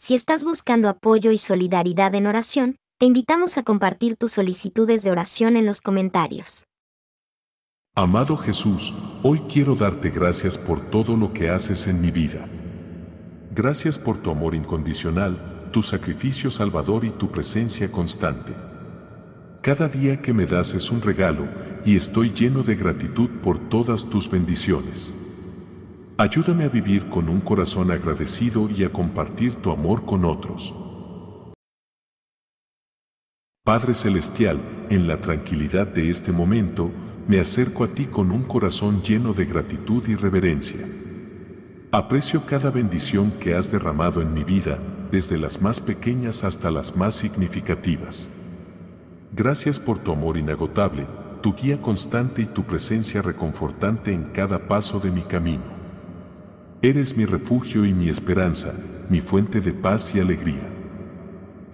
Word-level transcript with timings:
Si 0.00 0.14
estás 0.14 0.44
buscando 0.44 0.88
apoyo 0.88 1.32
y 1.32 1.38
solidaridad 1.38 2.14
en 2.14 2.28
oración, 2.28 2.76
te 3.00 3.06
invitamos 3.06 3.58
a 3.58 3.64
compartir 3.64 4.16
tus 4.16 4.30
solicitudes 4.30 5.02
de 5.02 5.10
oración 5.10 5.56
en 5.56 5.66
los 5.66 5.80
comentarios. 5.80 6.66
Amado 7.96 8.36
Jesús, 8.36 8.94
hoy 9.24 9.40
quiero 9.52 9.74
darte 9.74 10.10
gracias 10.10 10.56
por 10.56 10.80
todo 10.80 11.16
lo 11.16 11.32
que 11.32 11.50
haces 11.50 11.88
en 11.88 12.00
mi 12.00 12.12
vida. 12.12 12.48
Gracias 13.50 13.98
por 13.98 14.22
tu 14.22 14.30
amor 14.30 14.54
incondicional, 14.54 15.68
tu 15.72 15.82
sacrificio 15.82 16.52
salvador 16.52 17.04
y 17.04 17.10
tu 17.10 17.32
presencia 17.32 17.90
constante. 17.90 18.54
Cada 19.62 19.88
día 19.88 20.22
que 20.22 20.32
me 20.32 20.46
das 20.46 20.74
es 20.74 20.92
un 20.92 21.02
regalo 21.02 21.48
y 21.84 21.96
estoy 21.96 22.30
lleno 22.30 22.62
de 22.62 22.76
gratitud 22.76 23.30
por 23.42 23.68
todas 23.68 24.08
tus 24.08 24.30
bendiciones. 24.30 25.12
Ayúdame 26.20 26.64
a 26.64 26.68
vivir 26.68 27.08
con 27.08 27.28
un 27.28 27.40
corazón 27.40 27.92
agradecido 27.92 28.68
y 28.68 28.82
a 28.82 28.92
compartir 28.92 29.54
tu 29.54 29.70
amor 29.70 30.04
con 30.04 30.24
otros. 30.24 30.74
Padre 33.64 33.94
Celestial, 33.94 34.58
en 34.90 35.06
la 35.06 35.20
tranquilidad 35.20 35.86
de 35.86 36.10
este 36.10 36.32
momento, 36.32 36.90
me 37.28 37.38
acerco 37.38 37.84
a 37.84 37.86
ti 37.86 38.06
con 38.06 38.32
un 38.32 38.42
corazón 38.42 39.00
lleno 39.00 39.32
de 39.32 39.44
gratitud 39.44 40.08
y 40.08 40.16
reverencia. 40.16 40.84
Aprecio 41.92 42.44
cada 42.44 42.72
bendición 42.72 43.30
que 43.38 43.54
has 43.54 43.70
derramado 43.70 44.20
en 44.20 44.34
mi 44.34 44.42
vida, 44.42 44.80
desde 45.12 45.38
las 45.38 45.62
más 45.62 45.80
pequeñas 45.80 46.42
hasta 46.42 46.72
las 46.72 46.96
más 46.96 47.14
significativas. 47.14 48.28
Gracias 49.30 49.78
por 49.78 50.00
tu 50.00 50.10
amor 50.10 50.36
inagotable, 50.36 51.06
tu 51.42 51.54
guía 51.54 51.80
constante 51.80 52.42
y 52.42 52.46
tu 52.46 52.64
presencia 52.64 53.22
reconfortante 53.22 54.12
en 54.12 54.24
cada 54.24 54.66
paso 54.66 54.98
de 54.98 55.12
mi 55.12 55.22
camino. 55.22 55.77
Eres 56.80 57.16
mi 57.16 57.24
refugio 57.24 57.84
y 57.84 57.92
mi 57.92 58.08
esperanza, 58.08 58.72
mi 59.10 59.20
fuente 59.20 59.60
de 59.60 59.72
paz 59.72 60.14
y 60.14 60.20
alegría. 60.20 60.68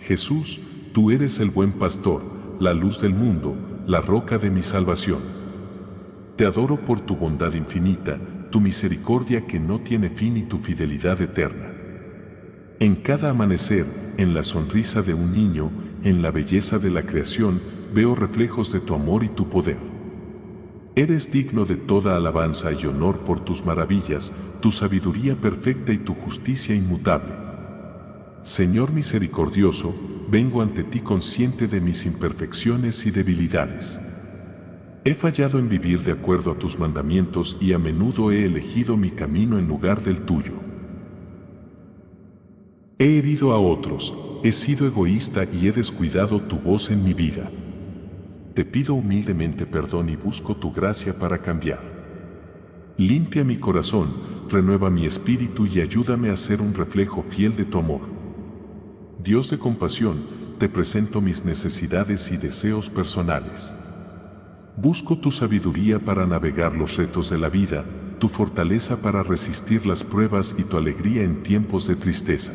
Jesús, 0.01 0.61
tú 0.95 1.11
eres 1.11 1.41
el 1.41 1.51
buen 1.51 1.73
pastor, 1.73 2.23
la 2.59 2.73
luz 2.73 3.03
del 3.03 3.13
mundo, 3.13 3.55
la 3.87 4.01
roca 4.01 4.39
de 4.39 4.49
mi 4.49 4.63
salvación. 4.63 5.19
Te 6.37 6.47
adoro 6.47 6.87
por 6.87 7.01
tu 7.01 7.17
bondad 7.17 7.53
infinita, 7.53 8.19
tu 8.51 8.63
misericordia 8.63 9.47
que 9.47 9.61
no 9.61 9.81
tiene 9.81 10.09
fin 10.09 10.39
y 10.39 10.45
tu 10.45 10.57
fidelidad 10.57 11.21
eterna. 11.21 11.71
En 12.81 12.97
cada 12.97 13.29
amanecer, 13.29 13.85
en 14.17 14.33
la 14.33 14.43
sonrisa 14.43 15.03
de 15.03 15.13
un 15.13 15.35
niño, 15.35 15.71
en 16.03 16.23
la 16.23 16.31
belleza 16.31 16.79
de 16.79 16.91
la 16.91 17.03
creación, 17.03 17.61
veo 17.93 18.15
reflejos 18.15 18.73
de 18.73 18.81
tu 18.81 18.95
amor 18.95 19.23
y 19.23 19.29
tu 19.29 19.51
poder. 19.51 19.94
Eres 20.97 21.33
digno 21.33 21.65
de 21.65 21.77
toda 21.77 22.17
alabanza 22.17 22.71
y 22.73 22.87
honor 22.87 23.19
por 23.19 23.41
tus 23.41 23.65
maravillas, 23.65 24.33
tu 24.61 24.71
sabiduría 24.71 25.35
perfecta 25.35 25.93
y 25.93 25.99
tu 25.99 26.15
justicia 26.15 26.73
inmutable. 26.73 27.35
Señor 28.43 28.93
misericordioso, 28.93 29.93
vengo 30.31 30.63
ante 30.63 30.85
ti 30.85 31.01
consciente 31.01 31.67
de 31.67 31.81
mis 31.81 32.07
imperfecciones 32.07 33.07
y 33.07 33.11
debilidades. 33.11 34.01
He 35.05 35.15
fallado 35.15 35.59
en 35.59 35.69
vivir 35.69 36.01
de 36.03 36.13
acuerdo 36.13 36.53
a 36.53 36.59
tus 36.59 36.79
mandamientos 36.79 37.57
y 37.61 37.73
a 37.73 37.79
menudo 37.79 38.31
he 38.31 38.45
elegido 38.45 38.97
mi 38.97 39.11
camino 39.11 39.59
en 39.59 39.67
lugar 39.67 40.01
del 40.01 40.23
tuyo. 40.23 40.55
He 43.01 43.19
herido 43.19 43.53
a 43.53 43.59
otros, 43.59 44.15
he 44.45 44.53
sido 44.53 44.87
egoísta 44.87 45.45
y 45.53 45.67
he 45.67 45.73
descuidado 45.73 46.41
tu 46.41 46.57
voz 46.57 46.93
en 46.93 47.03
mi 47.03 47.15
vida. 47.15 47.51
Te 48.55 48.65
pido 48.65 48.95
humildemente 48.95 49.67
perdón 49.67 50.09
y 50.09 50.15
busco 50.15 50.55
tu 50.55 50.73
gracia 50.73 51.19
para 51.19 51.39
cambiar. 51.39 51.81
Limpia 52.97 53.43
mi 53.43 53.57
corazón, 53.57 54.09
renueva 54.49 54.91
mi 54.91 55.07
espíritu 55.07 55.67
y 55.67 55.81
ayúdame 55.81 56.31
a 56.31 56.37
ser 56.37 56.63
un 56.63 56.73
reflejo 56.73 57.25
fiel 57.25 57.57
de 57.57 57.65
tu 57.65 57.81
amor. 57.81 58.03
Dios 59.19 59.51
de 59.51 59.59
compasión, 59.59 60.23
te 60.61 60.69
presento 60.69 61.21
mis 61.21 61.45
necesidades 61.45 62.31
y 62.31 62.37
deseos 62.37 62.91
personales. 62.91 63.75
Busco 64.77 65.19
tu 65.19 65.33
sabiduría 65.33 65.99
para 65.99 66.25
navegar 66.25 66.77
los 66.77 66.97
retos 66.97 67.31
de 67.31 67.39
la 67.39 67.49
vida, 67.49 67.85
tu 68.21 68.29
fortaleza 68.29 69.03
para 69.03 69.25
resistir 69.25 69.85
las 69.85 70.05
pruebas 70.05 70.55
y 70.57 70.63
tu 70.63 70.77
alegría 70.77 71.25
en 71.25 71.43
tiempos 71.43 71.89
de 71.89 71.97
tristeza. 71.97 72.53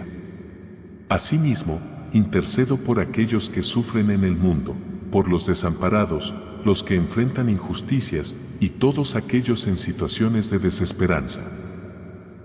Asimismo, 1.09 1.81
intercedo 2.13 2.77
por 2.77 3.01
aquellos 3.01 3.49
que 3.49 3.63
sufren 3.63 4.11
en 4.11 4.23
el 4.23 4.37
mundo, 4.37 4.75
por 5.11 5.29
los 5.29 5.45
desamparados, 5.45 6.33
los 6.65 6.83
que 6.83 6.95
enfrentan 6.95 7.49
injusticias 7.49 8.35
y 8.59 8.69
todos 8.69 9.15
aquellos 9.15 9.67
en 9.67 9.77
situaciones 9.77 10.49
de 10.49 10.59
desesperanza. 10.59 11.41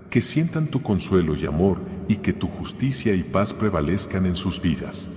Que 0.09 0.21
sientan 0.21 0.67
tu 0.67 0.81
consuelo 0.81 1.35
y 1.35 1.45
amor 1.45 1.79
y 2.07 2.17
que 2.17 2.33
tu 2.33 2.47
justicia 2.47 3.13
y 3.13 3.23
paz 3.23 3.53
prevalezcan 3.53 4.25
en 4.25 4.35
sus 4.35 4.61
vidas. 4.61 5.09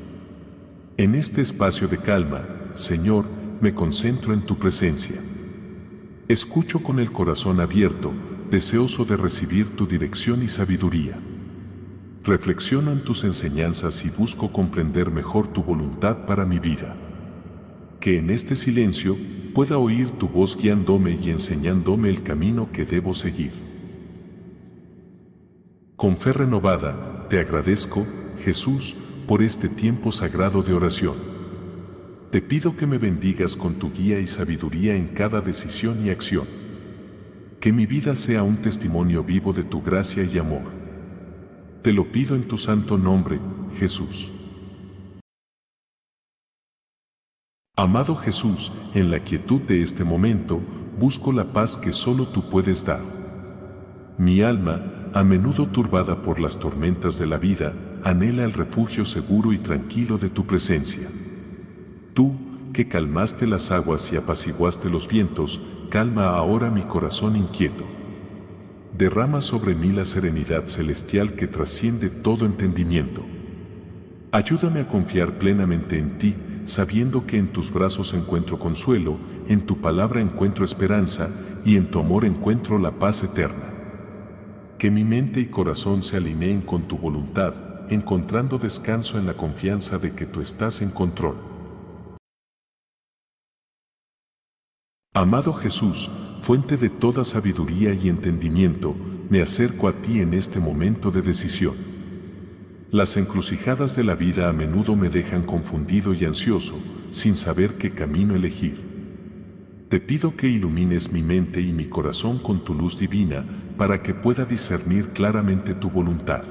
En 0.96 1.14
este 1.14 1.40
espacio 1.40 1.86
de 1.86 1.98
calma, 1.98 2.44
Señor, 2.74 3.24
me 3.60 3.74
concentro 3.74 4.32
en 4.32 4.42
tu 4.42 4.58
presencia. 4.58 5.20
Escucho 6.26 6.82
con 6.82 6.98
el 6.98 7.12
corazón 7.12 7.60
abierto, 7.60 8.12
deseoso 8.50 9.04
de 9.04 9.16
recibir 9.16 9.76
tu 9.76 9.86
dirección 9.86 10.42
y 10.42 10.48
sabiduría. 10.48 11.18
Reflexiono 12.24 12.90
en 12.90 13.02
tus 13.02 13.24
enseñanzas 13.24 14.04
y 14.04 14.10
busco 14.10 14.52
comprender 14.52 15.10
mejor 15.10 15.46
tu 15.48 15.62
voluntad 15.62 16.26
para 16.26 16.44
mi 16.44 16.58
vida 16.58 17.07
que 18.00 18.18
en 18.18 18.30
este 18.30 18.56
silencio 18.56 19.16
pueda 19.54 19.78
oír 19.78 20.10
tu 20.12 20.28
voz 20.28 20.56
guiándome 20.56 21.18
y 21.20 21.30
enseñándome 21.30 22.08
el 22.08 22.22
camino 22.22 22.70
que 22.72 22.84
debo 22.84 23.14
seguir. 23.14 23.52
Con 25.96 26.16
fe 26.16 26.32
renovada, 26.32 27.26
te 27.28 27.40
agradezco, 27.40 28.06
Jesús, 28.38 28.94
por 29.26 29.42
este 29.42 29.68
tiempo 29.68 30.12
sagrado 30.12 30.62
de 30.62 30.72
oración. 30.72 31.16
Te 32.30 32.40
pido 32.40 32.76
que 32.76 32.86
me 32.86 32.98
bendigas 32.98 33.56
con 33.56 33.74
tu 33.74 33.90
guía 33.90 34.20
y 34.20 34.26
sabiduría 34.26 34.94
en 34.94 35.08
cada 35.08 35.40
decisión 35.40 36.06
y 36.06 36.10
acción. 36.10 36.46
Que 37.58 37.72
mi 37.72 37.86
vida 37.86 38.14
sea 38.14 38.44
un 38.44 38.58
testimonio 38.58 39.24
vivo 39.24 39.52
de 39.52 39.64
tu 39.64 39.82
gracia 39.82 40.22
y 40.22 40.38
amor. 40.38 40.70
Te 41.82 41.92
lo 41.92 42.12
pido 42.12 42.36
en 42.36 42.46
tu 42.46 42.58
santo 42.58 42.96
nombre, 42.96 43.40
Jesús. 43.78 44.30
Amado 47.78 48.16
Jesús, 48.16 48.72
en 48.92 49.08
la 49.08 49.20
quietud 49.20 49.60
de 49.60 49.82
este 49.82 50.02
momento, 50.02 50.60
busco 50.98 51.30
la 51.30 51.44
paz 51.44 51.76
que 51.76 51.92
solo 51.92 52.26
tú 52.26 52.50
puedes 52.50 52.84
dar. 52.84 52.98
Mi 54.18 54.42
alma, 54.42 55.10
a 55.14 55.22
menudo 55.22 55.68
turbada 55.68 56.20
por 56.22 56.40
las 56.40 56.58
tormentas 56.58 57.20
de 57.20 57.28
la 57.28 57.36
vida, 57.36 57.74
anhela 58.02 58.42
el 58.42 58.52
refugio 58.52 59.04
seguro 59.04 59.52
y 59.52 59.58
tranquilo 59.58 60.18
de 60.18 60.28
tu 60.28 60.44
presencia. 60.44 61.08
Tú, 62.14 62.34
que 62.72 62.88
calmaste 62.88 63.46
las 63.46 63.70
aguas 63.70 64.12
y 64.12 64.16
apaciguaste 64.16 64.90
los 64.90 65.06
vientos, 65.06 65.60
calma 65.88 66.30
ahora 66.30 66.72
mi 66.72 66.82
corazón 66.82 67.36
inquieto. 67.36 67.84
Derrama 68.92 69.40
sobre 69.40 69.76
mí 69.76 69.92
la 69.92 70.04
serenidad 70.04 70.66
celestial 70.66 71.34
que 71.34 71.46
trasciende 71.46 72.10
todo 72.10 72.44
entendimiento. 72.44 73.24
Ayúdame 74.32 74.80
a 74.80 74.88
confiar 74.88 75.38
plenamente 75.38 75.96
en 75.96 76.18
ti, 76.18 76.34
sabiendo 76.68 77.26
que 77.26 77.38
en 77.38 77.48
tus 77.48 77.72
brazos 77.72 78.12
encuentro 78.12 78.58
consuelo, 78.58 79.18
en 79.48 79.64
tu 79.64 79.80
palabra 79.80 80.20
encuentro 80.20 80.66
esperanza 80.66 81.30
y 81.64 81.78
en 81.78 81.90
tu 81.90 81.98
amor 81.98 82.26
encuentro 82.26 82.78
la 82.78 82.98
paz 82.98 83.24
eterna. 83.24 83.72
Que 84.78 84.90
mi 84.90 85.02
mente 85.02 85.40
y 85.40 85.46
corazón 85.46 86.02
se 86.02 86.18
alineen 86.18 86.60
con 86.60 86.82
tu 86.82 86.98
voluntad, 86.98 87.54
encontrando 87.88 88.58
descanso 88.58 89.18
en 89.18 89.26
la 89.26 89.32
confianza 89.32 89.96
de 89.98 90.14
que 90.14 90.26
tú 90.26 90.42
estás 90.42 90.82
en 90.82 90.90
control. 90.90 91.36
Amado 95.14 95.54
Jesús, 95.54 96.10
fuente 96.42 96.76
de 96.76 96.90
toda 96.90 97.24
sabiduría 97.24 97.94
y 97.94 98.10
entendimiento, 98.10 98.94
me 99.30 99.40
acerco 99.40 99.88
a 99.88 99.94
ti 99.94 100.20
en 100.20 100.34
este 100.34 100.60
momento 100.60 101.10
de 101.10 101.22
decisión. 101.22 101.97
Las 102.90 103.18
encrucijadas 103.18 103.94
de 103.96 104.02
la 104.02 104.14
vida 104.14 104.48
a 104.48 104.54
menudo 104.54 104.96
me 104.96 105.10
dejan 105.10 105.42
confundido 105.42 106.14
y 106.14 106.24
ansioso, 106.24 106.78
sin 107.10 107.36
saber 107.36 107.74
qué 107.74 107.90
camino 107.90 108.34
elegir. 108.34 108.82
Te 109.90 110.00
pido 110.00 110.36
que 110.36 110.48
ilumines 110.48 111.12
mi 111.12 111.22
mente 111.22 111.60
y 111.60 111.74
mi 111.74 111.84
corazón 111.84 112.38
con 112.38 112.64
tu 112.64 112.72
luz 112.72 112.98
divina 112.98 113.44
para 113.76 114.02
que 114.02 114.14
pueda 114.14 114.46
discernir 114.46 115.10
claramente 115.10 115.74
tu 115.74 115.90
voluntad. 115.90 116.44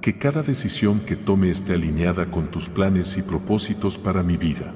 Que 0.00 0.18
cada 0.18 0.42
decisión 0.42 0.98
que 0.98 1.14
tome 1.14 1.48
esté 1.48 1.74
alineada 1.74 2.28
con 2.32 2.50
tus 2.50 2.68
planes 2.68 3.16
y 3.16 3.22
propósitos 3.22 3.98
para 3.98 4.24
mi 4.24 4.36
vida. 4.36 4.74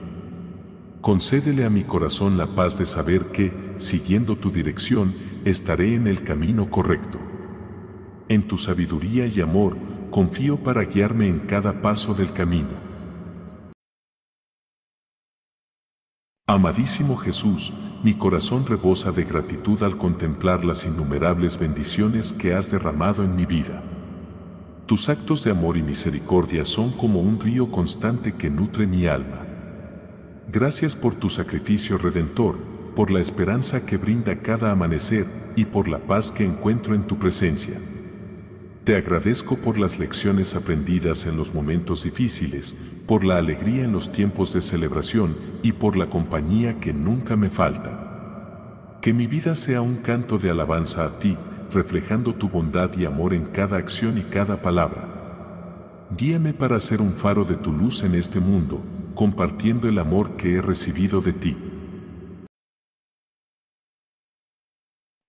Concédele 1.00 1.64
a 1.64 1.70
mi 1.70 1.82
corazón 1.82 2.38
la 2.38 2.46
paz 2.46 2.78
de 2.78 2.86
saber 2.86 3.22
que, 3.32 3.52
siguiendo 3.78 4.36
tu 4.36 4.52
dirección, 4.52 5.14
estaré 5.44 5.96
en 5.96 6.06
el 6.06 6.22
camino 6.22 6.70
correcto. 6.70 7.18
En 8.28 8.46
tu 8.46 8.56
sabiduría 8.56 9.26
y 9.26 9.40
amor, 9.40 9.76
confío 10.14 10.58
para 10.58 10.84
guiarme 10.84 11.26
en 11.26 11.40
cada 11.40 11.82
paso 11.82 12.14
del 12.14 12.32
camino. 12.32 12.68
Amadísimo 16.46 17.16
Jesús, 17.16 17.72
mi 18.04 18.14
corazón 18.14 18.64
rebosa 18.64 19.10
de 19.10 19.24
gratitud 19.24 19.82
al 19.82 19.98
contemplar 19.98 20.64
las 20.64 20.84
innumerables 20.84 21.58
bendiciones 21.58 22.32
que 22.32 22.54
has 22.54 22.70
derramado 22.70 23.24
en 23.24 23.34
mi 23.34 23.44
vida. 23.44 23.82
Tus 24.86 25.08
actos 25.08 25.42
de 25.42 25.50
amor 25.50 25.76
y 25.76 25.82
misericordia 25.82 26.64
son 26.64 26.92
como 26.92 27.20
un 27.20 27.40
río 27.40 27.72
constante 27.72 28.34
que 28.34 28.50
nutre 28.50 28.86
mi 28.86 29.08
alma. 29.08 29.44
Gracias 30.46 30.94
por 30.94 31.16
tu 31.16 31.28
sacrificio 31.28 31.98
redentor, 31.98 32.56
por 32.94 33.10
la 33.10 33.18
esperanza 33.18 33.84
que 33.84 33.96
brinda 33.96 34.38
cada 34.42 34.70
amanecer 34.70 35.26
y 35.56 35.64
por 35.64 35.88
la 35.88 35.98
paz 35.98 36.30
que 36.30 36.44
encuentro 36.44 36.94
en 36.94 37.02
tu 37.02 37.18
presencia. 37.18 37.80
Te 38.84 38.96
agradezco 38.96 39.56
por 39.56 39.78
las 39.78 39.98
lecciones 39.98 40.54
aprendidas 40.54 41.24
en 41.24 41.38
los 41.38 41.54
momentos 41.54 42.02
difíciles, 42.02 42.76
por 43.06 43.24
la 43.24 43.38
alegría 43.38 43.82
en 43.82 43.92
los 43.92 44.12
tiempos 44.12 44.52
de 44.52 44.60
celebración 44.60 45.34
y 45.62 45.72
por 45.72 45.96
la 45.96 46.10
compañía 46.10 46.80
que 46.80 46.92
nunca 46.92 47.34
me 47.34 47.48
falta. 47.48 48.98
Que 49.00 49.14
mi 49.14 49.26
vida 49.26 49.54
sea 49.54 49.80
un 49.80 49.96
canto 49.96 50.36
de 50.36 50.50
alabanza 50.50 51.06
a 51.06 51.18
ti, 51.18 51.34
reflejando 51.72 52.34
tu 52.34 52.50
bondad 52.50 52.90
y 52.98 53.06
amor 53.06 53.32
en 53.32 53.46
cada 53.46 53.78
acción 53.78 54.18
y 54.18 54.22
cada 54.22 54.60
palabra. 54.60 55.08
Guíame 56.14 56.52
para 56.52 56.78
ser 56.78 57.00
un 57.00 57.14
faro 57.14 57.46
de 57.46 57.56
tu 57.56 57.72
luz 57.72 58.02
en 58.02 58.14
este 58.14 58.38
mundo, 58.38 58.82
compartiendo 59.14 59.88
el 59.88 59.98
amor 59.98 60.36
que 60.36 60.56
he 60.56 60.60
recibido 60.60 61.22
de 61.22 61.32
ti. 61.32 61.56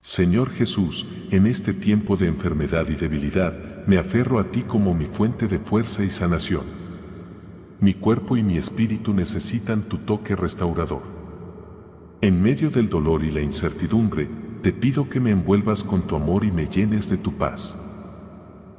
Señor 0.05 0.51
Jesús, 0.51 1.07
en 1.31 1.47
este 1.47 1.73
tiempo 1.73 2.15
de 2.15 2.27
enfermedad 2.27 2.87
y 2.89 2.95
debilidad, 2.95 3.87
me 3.87 3.97
aferro 3.97 4.37
a 4.37 4.51
ti 4.51 4.61
como 4.61 4.93
mi 4.93 5.05
fuente 5.05 5.47
de 5.47 5.57
fuerza 5.57 6.03
y 6.03 6.11
sanación. 6.11 6.61
Mi 7.79 7.95
cuerpo 7.95 8.37
y 8.37 8.43
mi 8.43 8.55
espíritu 8.55 9.15
necesitan 9.15 9.81
tu 9.81 9.97
toque 9.97 10.35
restaurador. 10.35 11.01
En 12.21 12.39
medio 12.39 12.69
del 12.69 12.87
dolor 12.87 13.23
y 13.23 13.31
la 13.31 13.41
incertidumbre, 13.41 14.29
te 14.61 14.71
pido 14.73 15.09
que 15.09 15.19
me 15.19 15.31
envuelvas 15.31 15.83
con 15.83 16.03
tu 16.03 16.15
amor 16.15 16.45
y 16.45 16.51
me 16.51 16.67
llenes 16.67 17.09
de 17.09 17.17
tu 17.17 17.33
paz. 17.33 17.75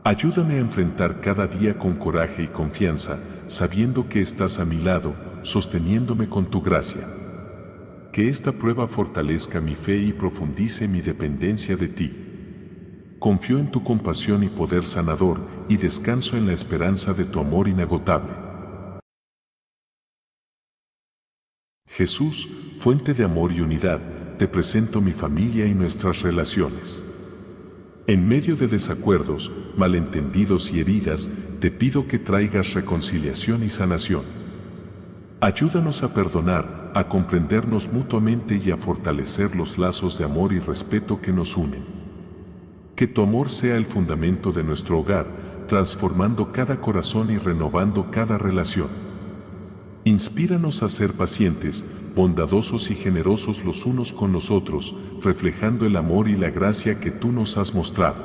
Ayúdame 0.05 0.55
a 0.55 0.61
enfrentar 0.61 1.21
cada 1.21 1.49
día 1.49 1.77
con 1.77 1.97
coraje 1.97 2.45
y 2.45 2.49
confianza, 2.49 3.19
sabiendo 3.49 4.09
que 4.09 4.21
estás 4.21 4.61
a 4.61 4.65
mi 4.65 4.77
lado, 4.77 5.17
sosteniéndome 5.43 6.29
con 6.29 6.47
tu 6.47 6.63
gracia 6.63 7.05
que 8.17 8.31
esta 8.31 8.51
prueba 8.51 8.89
fortalezca 8.89 9.61
mi 9.61 9.75
fe 9.75 9.99
y 9.99 10.15
profundice 10.15 10.89
mi 10.89 11.03
dependencia 11.03 11.77
de 11.77 11.89
ti. 11.89 13.17
Confío 13.19 13.59
en 13.59 13.71
tu 13.71 13.85
compasión 13.85 14.43
y 14.43 14.49
poder 14.49 14.85
sanador 14.85 15.39
y 15.69 15.77
descanso 15.77 16.39
en 16.39 16.47
la 16.47 16.55
esperanza 16.55 17.13
de 17.13 17.27
tu 17.27 17.41
amor 17.41 17.69
inagotable. 17.69 18.33
Jesús, 21.87 22.49
fuente 22.81 23.13
de 23.13 23.23
amor 23.23 23.53
y 23.53 23.61
unidad, 23.61 24.01
te 24.39 24.49
presento 24.49 25.03
mi 25.03 25.13
familia 25.13 25.67
y 25.67 25.75
nuestras 25.75 26.23
relaciones. 26.23 27.05
En 28.07 28.27
medio 28.27 28.57
de 28.57 28.67
desacuerdos, 28.67 29.53
malentendidos 29.77 30.73
y 30.73 30.81
heridas, 30.81 31.29
te 31.61 31.71
pido 31.71 32.09
que 32.09 32.19
traigas 32.19 32.73
reconciliación 32.73 33.63
y 33.63 33.69
sanación. 33.69 34.23
Ayúdanos 35.43 36.03
a 36.03 36.15
perdonar, 36.15 36.86
a 36.97 37.11
comprendernos 37.11 37.93
mutuamente 37.93 38.59
y 38.65 38.71
a 38.71 38.79
fortalecer 38.79 39.55
los 39.55 39.77
lazos 39.77 40.17
de 40.17 40.25
amor 40.25 40.55
y 40.55 40.61
respeto 40.61 41.21
que 41.21 41.31
nos 41.31 41.55
unen. 41.59 41.83
Que 42.95 43.07
tu 43.07 43.21
amor 43.21 43.51
sea 43.51 43.77
el 43.77 43.85
fundamento 43.85 44.51
de 44.51 44.65
nuestro 44.65 45.01
hogar, 45.01 45.27
transformando 45.69 46.53
cada 46.53 46.81
corazón 46.81 47.31
y 47.31 47.37
renovando 47.37 48.11
cada 48.11 48.39
relación. 48.39 48.89
Inspíranos 50.05 50.83
a 50.83 50.89
ser 50.89 51.13
pacientes, 51.13 51.85
bondadosos 52.15 52.91
y 52.91 52.95
generosos 52.95 53.63
los 53.63 53.85
unos 53.85 54.15
con 54.15 54.33
los 54.33 54.51
otros, 54.51 54.97
reflejando 55.23 55.85
el 55.85 55.97
amor 55.97 56.29
y 56.29 56.35
la 56.35 56.49
gracia 56.49 56.99
que 56.99 57.11
tú 57.11 57.31
nos 57.31 57.59
has 57.59 57.75
mostrado. 57.75 58.25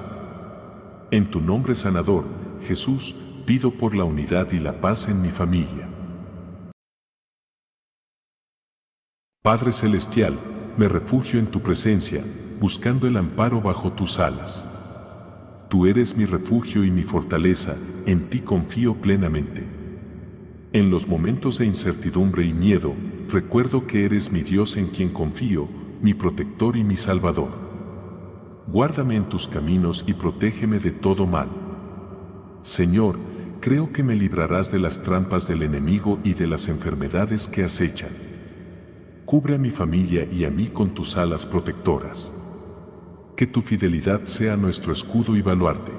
En 1.12 1.30
tu 1.30 1.42
nombre 1.42 1.76
sanador, 1.76 2.24
Jesús, 2.66 3.16
pido 3.46 3.72
por 3.72 3.98
la 3.98 4.06
unidad 4.06 4.50
y 4.54 4.60
la 4.60 4.80
paz 4.80 5.10
en 5.10 5.22
mi 5.22 5.30
familia. 5.30 5.90
Padre 9.44 9.72
Celestial, 9.72 10.38
me 10.78 10.88
refugio 10.88 11.40
en 11.40 11.48
tu 11.48 11.62
presencia, 11.62 12.24
buscando 12.60 13.08
el 13.08 13.18
amparo 13.18 13.60
bajo 13.60 13.92
tus 13.92 14.20
alas. 14.20 14.68
Tú 15.68 15.88
eres 15.88 16.16
mi 16.16 16.26
refugio 16.26 16.84
y 16.84 16.92
mi 16.92 17.02
fortaleza, 17.02 17.76
en 18.06 18.30
ti 18.30 18.42
confío 18.42 19.02
plenamente. 19.02 19.68
En 20.74 20.92
los 20.92 21.08
momentos 21.08 21.58
de 21.58 21.66
incertidumbre 21.66 22.46
y 22.46 22.54
miedo, 22.54 22.94
recuerdo 23.30 23.88
que 23.88 24.06
eres 24.06 24.32
mi 24.32 24.44
Dios 24.44 24.78
en 24.78 24.86
quien 24.86 25.10
confío, 25.10 25.68
mi 26.04 26.14
protector 26.14 26.78
y 26.78 26.84
mi 26.84 26.96
salvador. 26.96 27.50
Guárdame 28.68 29.16
en 29.16 29.28
tus 29.28 29.48
caminos 29.48 30.04
y 30.06 30.14
protégeme 30.14 30.78
de 30.78 30.92
todo 30.92 31.26
mal. 31.26 31.50
Señor, 32.62 33.18
creo 33.60 33.92
que 33.92 34.04
me 34.04 34.16
librarás 34.16 34.72
de 34.72 34.78
las 34.78 35.02
trampas 35.02 35.48
del 35.48 35.64
enemigo 35.64 36.20
y 36.24 36.36
de 36.36 36.46
las 36.46 36.68
enfermedades 36.68 37.48
que 37.48 37.64
acechan. 37.64 38.21
Cubre 39.26 39.56
a 39.56 39.58
mi 39.58 39.70
familia 39.70 40.28
y 40.32 40.46
a 40.46 40.50
mí 40.50 40.68
con 40.68 40.94
tus 40.94 41.16
alas 41.16 41.46
protectoras. 41.46 42.34
Que 43.38 43.48
tu 43.48 43.62
fidelidad 43.62 44.26
sea 44.26 44.58
nuestro 44.58 44.92
escudo 44.92 45.38
y 45.38 45.42
baluarte. 45.42 45.92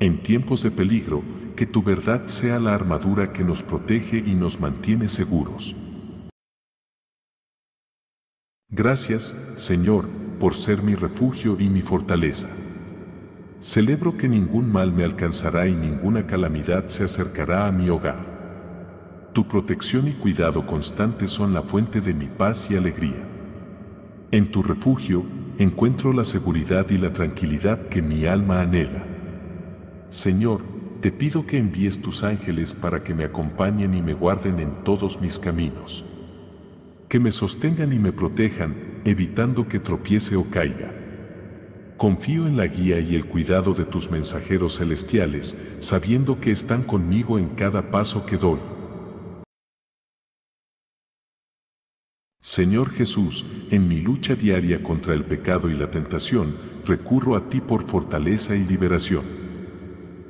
En 0.00 0.22
tiempos 0.22 0.62
de 0.62 0.70
peligro, 0.70 1.22
que 1.56 1.66
tu 1.66 1.82
verdad 1.82 2.26
sea 2.26 2.58
la 2.58 2.74
armadura 2.74 3.32
que 3.32 3.44
nos 3.44 3.62
protege 3.62 4.18
y 4.18 4.34
nos 4.34 4.60
mantiene 4.60 5.08
seguros. 5.08 5.74
Gracias, 8.68 9.34
Señor, 9.56 10.06
por 10.38 10.54
ser 10.54 10.82
mi 10.82 10.94
refugio 10.94 11.56
y 11.58 11.68
mi 11.68 11.80
fortaleza. 11.80 12.48
Celebro 13.60 14.16
que 14.16 14.28
ningún 14.28 14.70
mal 14.70 14.92
me 14.92 15.02
alcanzará 15.02 15.66
y 15.66 15.74
ninguna 15.74 16.26
calamidad 16.26 16.88
se 16.88 17.04
acercará 17.04 17.66
a 17.66 17.72
mi 17.72 17.88
hogar. 17.90 18.37
Tu 19.32 19.46
protección 19.46 20.08
y 20.08 20.12
cuidado 20.12 20.66
constante 20.66 21.28
son 21.28 21.54
la 21.54 21.62
fuente 21.62 22.00
de 22.00 22.14
mi 22.14 22.26
paz 22.26 22.70
y 22.70 22.76
alegría. 22.76 23.22
En 24.30 24.50
tu 24.50 24.62
refugio 24.62 25.24
encuentro 25.58 26.12
la 26.12 26.24
seguridad 26.24 26.88
y 26.90 26.98
la 26.98 27.12
tranquilidad 27.12 27.88
que 27.88 28.02
mi 28.02 28.26
alma 28.26 28.60
anhela. 28.60 29.04
Señor, 30.08 30.62
te 31.00 31.12
pido 31.12 31.46
que 31.46 31.58
envíes 31.58 32.02
tus 32.02 32.24
ángeles 32.24 32.74
para 32.74 33.04
que 33.04 33.14
me 33.14 33.24
acompañen 33.24 33.94
y 33.94 34.02
me 34.02 34.14
guarden 34.14 34.58
en 34.58 34.82
todos 34.82 35.20
mis 35.20 35.38
caminos. 35.38 36.04
Que 37.08 37.20
me 37.20 37.30
sostengan 37.30 37.92
y 37.92 37.98
me 37.98 38.12
protejan, 38.12 39.00
evitando 39.04 39.68
que 39.68 39.78
tropiece 39.78 40.36
o 40.36 40.44
caiga. 40.50 40.92
Confío 41.96 42.46
en 42.46 42.56
la 42.56 42.66
guía 42.66 43.00
y 43.00 43.14
el 43.14 43.26
cuidado 43.26 43.74
de 43.74 43.84
tus 43.84 44.10
mensajeros 44.10 44.78
celestiales, 44.78 45.56
sabiendo 45.80 46.40
que 46.40 46.50
están 46.50 46.82
conmigo 46.82 47.38
en 47.38 47.48
cada 47.50 47.90
paso 47.90 48.26
que 48.26 48.36
doy. 48.36 48.58
Señor 52.40 52.90
Jesús, 52.90 53.44
en 53.72 53.88
mi 53.88 54.00
lucha 54.00 54.36
diaria 54.36 54.80
contra 54.80 55.12
el 55.12 55.24
pecado 55.24 55.68
y 55.70 55.74
la 55.74 55.90
tentación, 55.90 56.54
recurro 56.86 57.34
a 57.34 57.50
ti 57.50 57.60
por 57.60 57.82
fortaleza 57.82 58.54
y 58.54 58.62
liberación. 58.62 59.24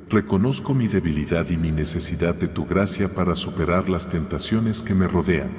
Reconozco 0.09 0.73
mi 0.73 0.87
debilidad 0.87 1.47
y 1.51 1.57
mi 1.57 1.71
necesidad 1.71 2.33
de 2.33 2.47
tu 2.47 2.65
gracia 2.65 3.13
para 3.13 3.35
superar 3.35 3.89
las 3.89 4.09
tentaciones 4.09 4.81
que 4.81 4.95
me 4.95 5.07
rodean. 5.07 5.51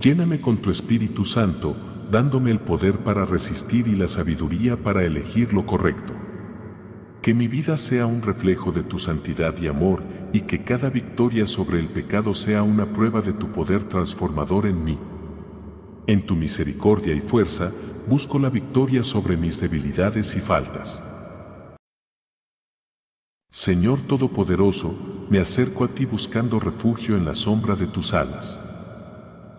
Lléname 0.00 0.40
con 0.40 0.58
tu 0.58 0.70
Espíritu 0.70 1.24
Santo, 1.24 1.76
dándome 2.08 2.52
el 2.52 2.60
poder 2.60 2.98
para 2.98 3.24
resistir 3.24 3.88
y 3.88 3.96
la 3.96 4.06
sabiduría 4.06 4.76
para 4.80 5.02
elegir 5.02 5.52
lo 5.52 5.66
correcto. 5.66 6.14
Que 7.20 7.34
mi 7.34 7.48
vida 7.48 7.78
sea 7.78 8.06
un 8.06 8.22
reflejo 8.22 8.70
de 8.70 8.84
tu 8.84 8.96
santidad 8.96 9.58
y 9.60 9.66
amor 9.66 10.04
y 10.32 10.42
que 10.42 10.62
cada 10.62 10.88
victoria 10.88 11.48
sobre 11.48 11.80
el 11.80 11.88
pecado 11.88 12.32
sea 12.32 12.62
una 12.62 12.86
prueba 12.86 13.22
de 13.22 13.32
tu 13.32 13.50
poder 13.50 13.82
transformador 13.84 14.66
en 14.66 14.84
mí. 14.84 14.98
En 16.06 16.26
tu 16.26 16.34
misericordia 16.34 17.14
y 17.14 17.20
fuerza, 17.20 17.70
busco 18.08 18.38
la 18.40 18.50
victoria 18.50 19.04
sobre 19.04 19.36
mis 19.36 19.60
debilidades 19.60 20.34
y 20.34 20.40
faltas. 20.40 21.00
Señor 23.50 24.00
Todopoderoso, 24.00 25.26
me 25.30 25.38
acerco 25.38 25.84
a 25.84 25.88
ti 25.88 26.04
buscando 26.04 26.58
refugio 26.58 27.16
en 27.16 27.24
la 27.24 27.34
sombra 27.34 27.76
de 27.76 27.86
tus 27.86 28.14
alas. 28.14 28.60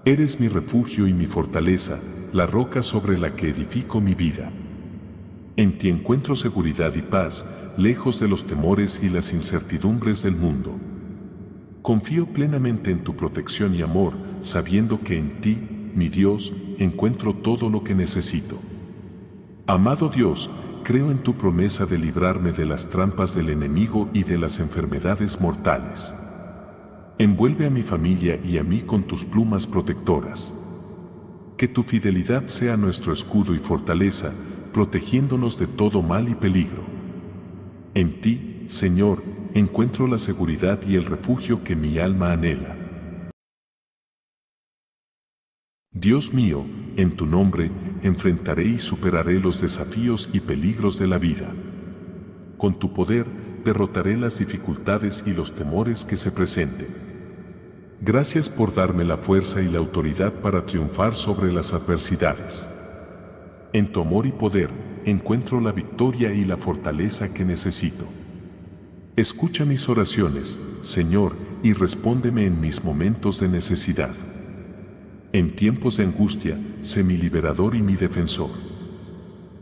Eres 0.03 0.41
mi 0.41 0.49
refugio 0.49 1.07
y 1.07 1.13
mi 1.13 1.27
fortaleza, 1.27 1.99
la 2.33 2.45
roca 2.45 2.83
sobre 2.83 3.17
la 3.17 3.35
que 3.35 3.49
edifico 3.49 4.01
mi 4.01 4.13
vida. 4.13 4.51
En 5.55 5.77
ti 5.77 5.87
encuentro 5.87 6.35
seguridad 6.35 6.93
y 6.95 7.03
paz, 7.03 7.45
lejos 7.77 8.19
de 8.19 8.27
los 8.27 8.45
temores 8.45 9.01
y 9.01 9.07
las 9.07 9.31
incertidumbres 9.31 10.23
del 10.23 10.35
mundo. 10.35 10.77
Confío 11.81 12.25
plenamente 12.25 12.91
en 12.91 13.03
tu 13.03 13.15
protección 13.15 13.75
y 13.75 13.81
amor, 13.81 14.13
sabiendo 14.41 14.99
que 14.99 15.17
en 15.17 15.39
ti 15.39 15.57
mi 15.95 16.09
Dios, 16.09 16.53
encuentro 16.79 17.33
todo 17.33 17.69
lo 17.69 17.83
que 17.83 17.95
necesito. 17.95 18.57
Amado 19.67 20.09
Dios, 20.09 20.49
creo 20.83 21.11
en 21.11 21.19
tu 21.19 21.35
promesa 21.35 21.85
de 21.85 21.97
librarme 21.97 22.51
de 22.51 22.65
las 22.65 22.89
trampas 22.89 23.33
del 23.33 23.49
enemigo 23.49 24.09
y 24.13 24.23
de 24.23 24.37
las 24.37 24.59
enfermedades 24.59 25.39
mortales. 25.39 26.13
Envuelve 27.17 27.67
a 27.67 27.69
mi 27.69 27.81
familia 27.81 28.39
y 28.43 28.57
a 28.57 28.63
mí 28.63 28.81
con 28.81 29.03
tus 29.03 29.23
plumas 29.23 29.67
protectoras. 29.67 30.53
Que 31.57 31.67
tu 31.67 31.83
fidelidad 31.83 32.47
sea 32.47 32.75
nuestro 32.75 33.13
escudo 33.13 33.55
y 33.55 33.59
fortaleza, 33.59 34.33
protegiéndonos 34.73 35.57
de 35.57 35.67
todo 35.67 36.01
mal 36.01 36.27
y 36.27 36.35
peligro. 36.35 36.83
En 37.93 38.19
ti, 38.19 38.65
Señor, 38.67 39.23
encuentro 39.53 40.07
la 40.07 40.17
seguridad 40.17 40.81
y 40.87 40.95
el 40.95 41.05
refugio 41.05 41.63
que 41.63 41.75
mi 41.75 41.99
alma 41.99 42.33
anhela. 42.33 42.82
Dios 45.95 46.33
mío, 46.33 46.65
en 46.97 47.15
tu 47.15 47.27
nombre, 47.27 47.69
enfrentaré 48.01 48.65
y 48.65 48.77
superaré 48.79 49.39
los 49.39 49.61
desafíos 49.61 50.27
y 50.33 50.39
peligros 50.39 50.97
de 50.97 51.05
la 51.05 51.19
vida. 51.19 51.53
Con 52.57 52.79
tu 52.79 52.93
poder, 52.95 53.27
derrotaré 53.63 54.17
las 54.17 54.39
dificultades 54.39 55.23
y 55.27 55.33
los 55.33 55.53
temores 55.53 56.03
que 56.03 56.17
se 56.17 56.31
presenten. 56.31 56.87
Gracias 58.01 58.49
por 58.49 58.73
darme 58.73 59.03
la 59.03 59.17
fuerza 59.19 59.61
y 59.61 59.69
la 59.69 59.77
autoridad 59.77 60.33
para 60.33 60.65
triunfar 60.65 61.13
sobre 61.13 61.53
las 61.53 61.73
adversidades. 61.73 62.67
En 63.71 63.91
tu 63.91 64.01
amor 64.01 64.25
y 64.25 64.31
poder, 64.31 64.71
encuentro 65.05 65.61
la 65.61 65.73
victoria 65.73 66.33
y 66.33 66.43
la 66.43 66.57
fortaleza 66.57 67.35
que 67.35 67.45
necesito. 67.45 68.05
Escucha 69.15 69.63
mis 69.63 69.87
oraciones, 69.87 70.57
Señor, 70.81 71.35
y 71.61 71.73
respóndeme 71.73 72.47
en 72.47 72.59
mis 72.59 72.83
momentos 72.83 73.39
de 73.39 73.47
necesidad. 73.47 74.15
En 75.35 75.55
tiempos 75.55 75.97
de 75.97 76.03
angustia, 76.03 76.59
sé 76.81 77.03
mi 77.03 77.17
liberador 77.17 77.73
y 77.73 77.81
mi 77.81 77.95
defensor. 77.95 78.51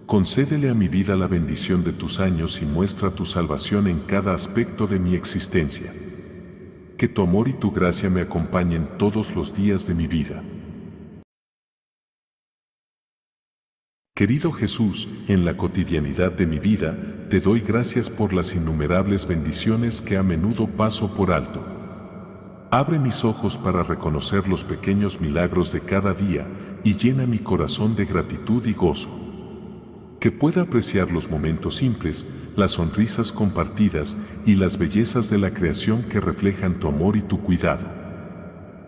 Concédele 0.05 0.69
a 0.69 0.73
mi 0.73 0.89
vida 0.89 1.15
la 1.15 1.27
bendición 1.27 1.85
de 1.85 1.93
tus 1.93 2.19
años 2.19 2.61
y 2.61 2.65
muestra 2.65 3.11
tu 3.11 3.23
salvación 3.23 3.87
en 3.87 4.01
cada 4.01 4.33
aspecto 4.33 4.85
de 4.85 4.99
mi 4.99 5.15
existencia. 5.15 5.93
Que 6.97 7.07
tu 7.07 7.21
amor 7.21 7.47
y 7.47 7.53
tu 7.53 7.71
gracia 7.71 8.09
me 8.09 8.19
acompañen 8.19 8.97
todos 8.97 9.33
los 9.33 9.55
días 9.55 9.87
de 9.87 9.95
mi 9.95 10.07
vida. 10.07 10.43
Querido 14.13 14.51
Jesús, 14.51 15.07
en 15.29 15.45
la 15.45 15.55
cotidianidad 15.55 16.33
de 16.33 16.47
mi 16.47 16.59
vida, 16.59 17.27
te 17.29 17.39
doy 17.39 17.61
gracias 17.61 18.09
por 18.09 18.33
las 18.33 18.53
innumerables 18.55 19.25
bendiciones 19.25 20.01
que 20.01 20.17
a 20.17 20.21
menudo 20.21 20.67
paso 20.67 21.15
por 21.15 21.31
alto. 21.31 21.80
Abre 22.73 22.99
mis 22.99 23.25
ojos 23.25 23.57
para 23.57 23.83
reconocer 23.83 24.47
los 24.47 24.63
pequeños 24.63 25.19
milagros 25.19 25.73
de 25.73 25.81
cada 25.81 26.13
día 26.13 26.47
y 26.85 26.95
llena 26.95 27.25
mi 27.25 27.37
corazón 27.37 27.97
de 27.97 28.05
gratitud 28.05 28.65
y 28.65 28.71
gozo. 28.71 29.09
Que 30.21 30.31
pueda 30.31 30.61
apreciar 30.61 31.11
los 31.11 31.29
momentos 31.29 31.75
simples, 31.75 32.25
las 32.55 32.71
sonrisas 32.71 33.33
compartidas 33.33 34.15
y 34.45 34.55
las 34.55 34.77
bellezas 34.77 35.29
de 35.29 35.37
la 35.37 35.53
creación 35.53 36.03
que 36.03 36.21
reflejan 36.21 36.79
tu 36.79 36.87
amor 36.87 37.17
y 37.17 37.21
tu 37.23 37.41
cuidado. 37.41 37.85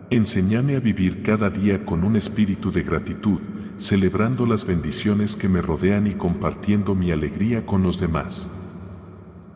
Enséñame 0.10 0.78
a 0.78 0.80
vivir 0.80 1.22
cada 1.22 1.50
día 1.50 1.84
con 1.84 2.06
un 2.06 2.16
espíritu 2.16 2.72
de 2.72 2.84
gratitud, 2.84 3.42
celebrando 3.76 4.46
las 4.46 4.66
bendiciones 4.66 5.36
que 5.36 5.50
me 5.50 5.62
rodean 5.62 6.08
y 6.08 6.14
compartiendo 6.14 6.96
mi 6.96 7.12
alegría 7.12 7.66
con 7.66 7.84
los 7.84 8.00
demás. 8.00 8.50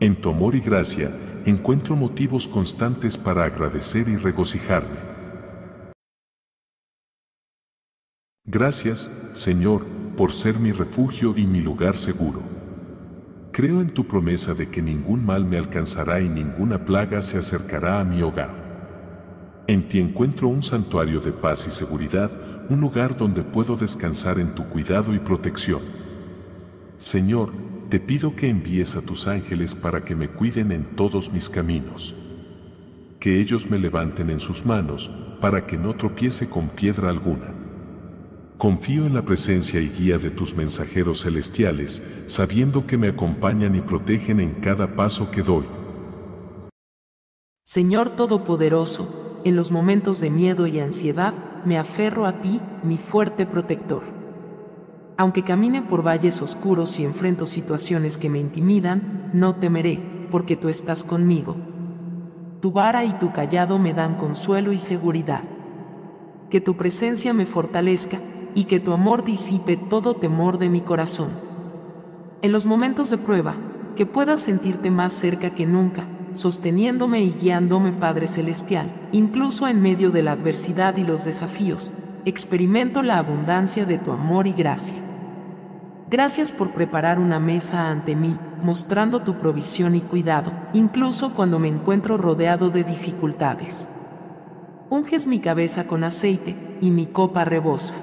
En 0.01 0.17
tu 0.17 0.29
amor 0.31 0.53
y 0.55 0.59
gracia, 0.59 1.11
encuentro 1.49 1.95
motivos 1.95 2.45
constantes 2.45 3.17
para 3.17 3.45
agradecer 3.45 4.09
y 4.09 4.17
regocijarme. 4.17 4.97
Gracias, 8.43 9.29
Señor, 9.31 9.85
por 10.17 10.33
ser 10.33 10.59
mi 10.59 10.73
refugio 10.73 11.37
y 11.37 11.47
mi 11.47 11.61
lugar 11.61 11.95
seguro. 11.95 12.41
Creo 13.53 13.79
en 13.79 13.93
tu 13.93 14.05
promesa 14.07 14.53
de 14.53 14.69
que 14.69 14.81
ningún 14.81 15.25
mal 15.25 15.45
me 15.45 15.57
alcanzará 15.57 16.19
y 16.19 16.27
ninguna 16.27 16.83
plaga 16.83 17.21
se 17.21 17.37
acercará 17.37 18.01
a 18.01 18.03
mi 18.03 18.21
hogar. 18.21 19.63
En 19.67 19.87
ti 19.87 19.99
encuentro 19.99 20.49
un 20.49 20.63
santuario 20.63 21.21
de 21.21 21.31
paz 21.31 21.65
y 21.67 21.71
seguridad, 21.71 22.29
un 22.69 22.81
lugar 22.81 23.15
donde 23.15 23.43
puedo 23.43 23.77
descansar 23.77 24.37
en 24.39 24.53
tu 24.53 24.65
cuidado 24.65 25.13
y 25.13 25.19
protección. 25.19 25.81
Señor, 26.97 27.53
te 27.89 28.01
pido 28.01 28.35
que 28.35 28.49
envíes 28.49 28.97
a 28.97 29.01
tus 29.01 29.27
ángeles 29.27 29.73
para 29.73 30.03
que 30.03 30.15
me 30.15 30.27
cuiden 30.27 30.73
en 30.73 30.83
todos 30.95 31.31
mis 31.31 31.49
caminos. 31.49 32.15
Que 33.19 33.39
ellos 33.39 33.69
me 33.69 33.79
levanten 33.79 34.29
en 34.29 34.41
sus 34.41 34.65
manos, 34.65 35.09
para 35.39 35.65
que 35.65 35.77
no 35.77 35.95
tropiece 35.95 36.49
con 36.49 36.67
piedra 36.67 37.09
alguna. 37.09 37.53
Confío 38.57 39.05
en 39.05 39.13
la 39.13 39.21
presencia 39.21 39.79
y 39.79 39.87
guía 39.87 40.17
de 40.17 40.31
tus 40.31 40.55
mensajeros 40.55 41.21
celestiales, 41.21 42.03
sabiendo 42.25 42.85
que 42.87 42.97
me 42.97 43.07
acompañan 43.07 43.75
y 43.75 43.81
protegen 43.81 44.39
en 44.39 44.55
cada 44.55 44.95
paso 44.95 45.31
que 45.31 45.43
doy. 45.43 45.65
Señor 47.63 48.15
Todopoderoso, 48.15 49.41
en 49.45 49.55
los 49.55 49.71
momentos 49.71 50.19
de 50.19 50.29
miedo 50.29 50.67
y 50.67 50.79
ansiedad, 50.79 51.33
me 51.65 51.77
aferro 51.77 52.25
a 52.25 52.41
ti, 52.41 52.59
mi 52.83 52.97
fuerte 52.97 53.45
protector. 53.45 54.16
Aunque 55.17 55.41
camine 55.41 55.81
por 55.81 56.05
valles 56.05 56.43
oscuros 56.43 56.99
y 56.99 57.03
enfrento 57.03 57.47
situaciones 57.47 58.19
que 58.19 58.29
me 58.29 58.39
intimidan, 58.39 59.31
no 59.33 59.55
temeré, 59.55 59.99
porque 60.31 60.55
tú 60.55 60.69
estás 60.69 61.03
conmigo. 61.03 61.55
Tu 62.61 62.71
vara 62.71 63.03
y 63.03 63.13
tu 63.13 63.31
callado 63.31 63.79
me 63.79 63.95
dan 63.95 64.15
consuelo 64.15 64.71
y 64.71 64.77
seguridad. 64.77 65.41
Que 66.51 66.61
tu 66.61 66.77
presencia 66.77 67.33
me 67.33 67.47
fortalezca 67.47 68.19
y 68.53 68.65
que 68.65 68.79
tu 68.79 68.93
amor 68.93 69.23
disipe 69.23 69.75
todo 69.75 70.15
temor 70.15 70.59
de 70.59 70.69
mi 70.69 70.81
corazón. 70.81 71.29
En 72.43 72.51
los 72.51 72.67
momentos 72.67 73.09
de 73.09 73.17
prueba, 73.17 73.55
que 73.95 74.05
puedas 74.05 74.41
sentirte 74.41 74.91
más 74.91 75.13
cerca 75.13 75.49
que 75.49 75.65
nunca, 75.65 76.07
sosteniéndome 76.33 77.21
y 77.23 77.31
guiándome 77.31 77.91
Padre 77.91 78.27
Celestial, 78.27 78.91
incluso 79.11 79.67
en 79.67 79.81
medio 79.81 80.11
de 80.11 80.21
la 80.21 80.33
adversidad 80.33 80.97
y 80.97 81.03
los 81.03 81.25
desafíos, 81.25 81.91
experimento 82.25 83.01
la 83.01 83.17
abundancia 83.17 83.85
de 83.85 83.97
tu 83.97 84.11
amor 84.11 84.45
y 84.45 84.53
gracia. 84.53 85.06
Gracias 86.09 86.53
por 86.53 86.71
preparar 86.71 87.19
una 87.19 87.39
mesa 87.39 87.89
ante 87.89 88.15
mí, 88.15 88.37
mostrando 88.63 89.23
tu 89.23 89.39
provisión 89.39 89.93
y 89.93 89.99
cuidado, 89.99 90.53
incluso 90.71 91.33
cuando 91.33 91.59
me 91.59 91.67
encuentro 91.67 92.15
rodeado 92.15 92.69
de 92.69 92.85
dificultades. 92.85 93.89
Unges 94.89 95.27
mi 95.27 95.41
cabeza 95.41 95.85
con 95.85 96.05
aceite, 96.05 96.67
y 96.79 96.91
mi 96.91 97.07
copa 97.07 97.43
rebosa. 97.43 97.95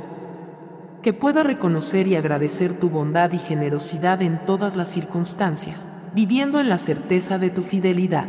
Que 1.03 1.13
pueda 1.15 1.43
reconocer 1.43 2.07
y 2.07 2.17
agradecer 2.17 2.79
tu 2.79 2.91
bondad 2.91 3.33
y 3.33 3.39
generosidad 3.39 4.21
en 4.21 4.45
todas 4.45 4.77
las 4.77 4.91
circunstancias, 4.91 5.89
viviendo 6.15 6.61
en 6.61 6.69
la 6.69 6.79
certeza 6.79 7.39
de 7.39 7.51
tu 7.51 7.63
fidelidad. 7.63 8.29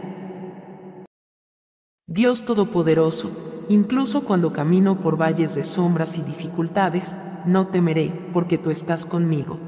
Dios 2.07 2.45
Todopoderoso, 2.45 3.65
incluso 3.67 4.23
cuando 4.23 4.53
camino 4.53 5.01
por 5.01 5.19
valles 5.19 5.55
de 5.55 5.63
sombras 5.63 6.17
y 6.17 6.21
dificultades, 6.21 7.17
no 7.45 7.67
temeré, 7.67 8.29
porque 8.33 8.57
tú 8.57 8.69
estás 8.69 9.05
conmigo. 9.05 9.59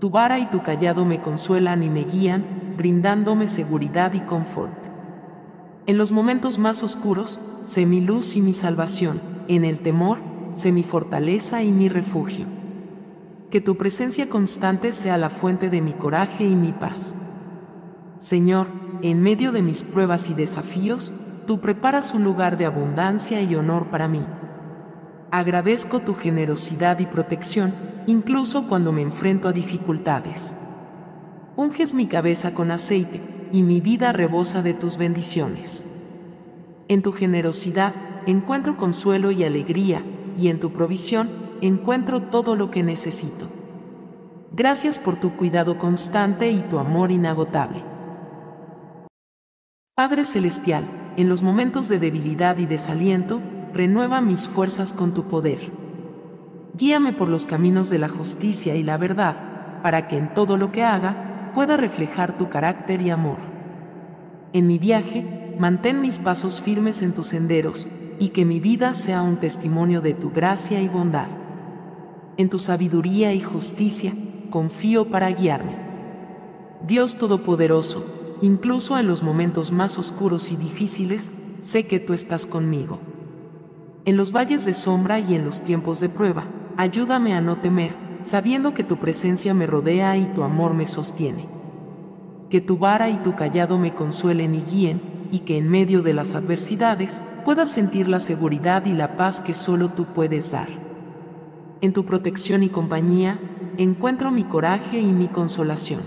Tu 0.00 0.10
vara 0.10 0.38
y 0.38 0.50
tu 0.50 0.62
callado 0.62 1.04
me 1.04 1.20
consuelan 1.20 1.82
y 1.82 1.90
me 1.90 2.04
guían, 2.04 2.74
brindándome 2.76 3.46
seguridad 3.48 4.14
y 4.14 4.20
confort. 4.20 4.86
En 5.86 5.98
los 5.98 6.12
momentos 6.12 6.58
más 6.58 6.82
oscuros, 6.82 7.40
sé 7.64 7.86
mi 7.86 8.00
luz 8.00 8.36
y 8.36 8.42
mi 8.42 8.54
salvación, 8.54 9.20
en 9.48 9.64
el 9.64 9.80
temor, 9.80 10.18
sé 10.52 10.72
mi 10.72 10.82
fortaleza 10.82 11.62
y 11.62 11.72
mi 11.72 11.88
refugio. 11.88 12.46
Que 13.50 13.60
tu 13.60 13.76
presencia 13.76 14.28
constante 14.28 14.92
sea 14.92 15.18
la 15.18 15.30
fuente 15.30 15.70
de 15.70 15.80
mi 15.80 15.92
coraje 15.92 16.44
y 16.44 16.56
mi 16.56 16.72
paz. 16.72 17.16
Señor, 18.18 18.68
en 19.02 19.20
medio 19.22 19.52
de 19.52 19.62
mis 19.62 19.82
pruebas 19.82 20.30
y 20.30 20.34
desafíos, 20.34 21.12
tú 21.46 21.60
preparas 21.60 22.14
un 22.14 22.24
lugar 22.24 22.56
de 22.56 22.66
abundancia 22.66 23.42
y 23.42 23.54
honor 23.54 23.86
para 23.86 24.08
mí. 24.08 24.24
Agradezco 25.32 26.00
tu 26.00 26.12
generosidad 26.12 26.98
y 26.98 27.06
protección, 27.06 27.72
incluso 28.06 28.68
cuando 28.68 28.92
me 28.92 29.00
enfrento 29.00 29.48
a 29.48 29.52
dificultades. 29.52 30.54
Unges 31.56 31.94
mi 31.94 32.06
cabeza 32.06 32.52
con 32.52 32.70
aceite, 32.70 33.48
y 33.50 33.62
mi 33.62 33.80
vida 33.80 34.12
rebosa 34.12 34.60
de 34.60 34.74
tus 34.74 34.98
bendiciones. 34.98 35.86
En 36.88 37.00
tu 37.00 37.12
generosidad 37.12 37.94
encuentro 38.26 38.76
consuelo 38.76 39.30
y 39.30 39.42
alegría, 39.42 40.04
y 40.36 40.48
en 40.48 40.60
tu 40.60 40.70
provisión 40.70 41.30
encuentro 41.62 42.24
todo 42.24 42.54
lo 42.54 42.70
que 42.70 42.82
necesito. 42.82 43.48
Gracias 44.52 44.98
por 44.98 45.18
tu 45.18 45.34
cuidado 45.34 45.78
constante 45.78 46.50
y 46.50 46.60
tu 46.60 46.78
amor 46.78 47.10
inagotable. 47.10 47.82
Padre 49.94 50.26
Celestial, 50.26 50.84
en 51.16 51.30
los 51.30 51.42
momentos 51.42 51.88
de 51.88 51.98
debilidad 51.98 52.58
y 52.58 52.66
desaliento, 52.66 53.40
renueva 53.72 54.20
mis 54.20 54.48
fuerzas 54.48 54.92
con 54.92 55.14
tu 55.14 55.24
poder. 55.24 55.72
Guíame 56.74 57.12
por 57.12 57.28
los 57.28 57.46
caminos 57.46 57.90
de 57.90 57.98
la 57.98 58.08
justicia 58.08 58.76
y 58.76 58.82
la 58.82 58.96
verdad, 58.96 59.82
para 59.82 60.08
que 60.08 60.16
en 60.16 60.32
todo 60.34 60.56
lo 60.56 60.72
que 60.72 60.82
haga 60.82 61.50
pueda 61.54 61.76
reflejar 61.76 62.38
tu 62.38 62.48
carácter 62.48 63.02
y 63.02 63.10
amor. 63.10 63.38
En 64.52 64.66
mi 64.66 64.78
viaje, 64.78 65.54
mantén 65.58 66.00
mis 66.00 66.18
pasos 66.18 66.60
firmes 66.60 67.02
en 67.02 67.12
tus 67.12 67.28
senderos, 67.28 67.88
y 68.18 68.28
que 68.30 68.44
mi 68.44 68.60
vida 68.60 68.94
sea 68.94 69.22
un 69.22 69.36
testimonio 69.38 70.00
de 70.00 70.14
tu 70.14 70.30
gracia 70.30 70.80
y 70.80 70.88
bondad. 70.88 71.28
En 72.36 72.48
tu 72.48 72.58
sabiduría 72.58 73.34
y 73.34 73.40
justicia, 73.40 74.14
confío 74.50 75.10
para 75.10 75.30
guiarme. 75.30 75.76
Dios 76.86 77.16
Todopoderoso, 77.16 78.38
incluso 78.42 78.98
en 78.98 79.06
los 79.08 79.22
momentos 79.22 79.72
más 79.72 79.98
oscuros 79.98 80.52
y 80.52 80.56
difíciles, 80.56 81.32
sé 81.60 81.86
que 81.86 82.00
tú 82.00 82.12
estás 82.12 82.46
conmigo. 82.46 82.98
En 84.04 84.16
los 84.16 84.32
valles 84.32 84.64
de 84.64 84.74
sombra 84.74 85.20
y 85.20 85.36
en 85.36 85.44
los 85.44 85.62
tiempos 85.62 86.00
de 86.00 86.08
prueba, 86.08 86.44
ayúdame 86.76 87.34
a 87.34 87.40
no 87.40 87.58
temer, 87.58 87.94
sabiendo 88.22 88.74
que 88.74 88.82
tu 88.82 88.96
presencia 88.96 89.54
me 89.54 89.66
rodea 89.66 90.16
y 90.16 90.26
tu 90.34 90.42
amor 90.42 90.74
me 90.74 90.86
sostiene. 90.86 91.46
que 92.50 92.60
tu 92.60 92.76
vara 92.76 93.08
y 93.08 93.16
tu 93.16 93.34
callado 93.34 93.78
me 93.78 93.94
consuelen 93.94 94.54
y 94.54 94.60
guíen, 94.60 95.00
y 95.30 95.38
que 95.38 95.56
en 95.56 95.70
medio 95.70 96.02
de 96.02 96.12
las 96.12 96.34
adversidades 96.34 97.22
pueda 97.46 97.64
sentir 97.64 98.08
la 98.08 98.20
seguridad 98.20 98.84
y 98.84 98.92
la 98.92 99.16
paz 99.16 99.40
que 99.40 99.54
solo 99.54 99.88
tú 99.88 100.04
puedes 100.04 100.50
dar. 100.50 100.68
En 101.80 101.94
tu 101.94 102.04
protección 102.04 102.62
y 102.62 102.68
compañía, 102.68 103.38
encuentro 103.78 104.30
mi 104.30 104.44
coraje 104.44 105.00
y 105.00 105.12
mi 105.12 105.28
consolación. 105.28 106.02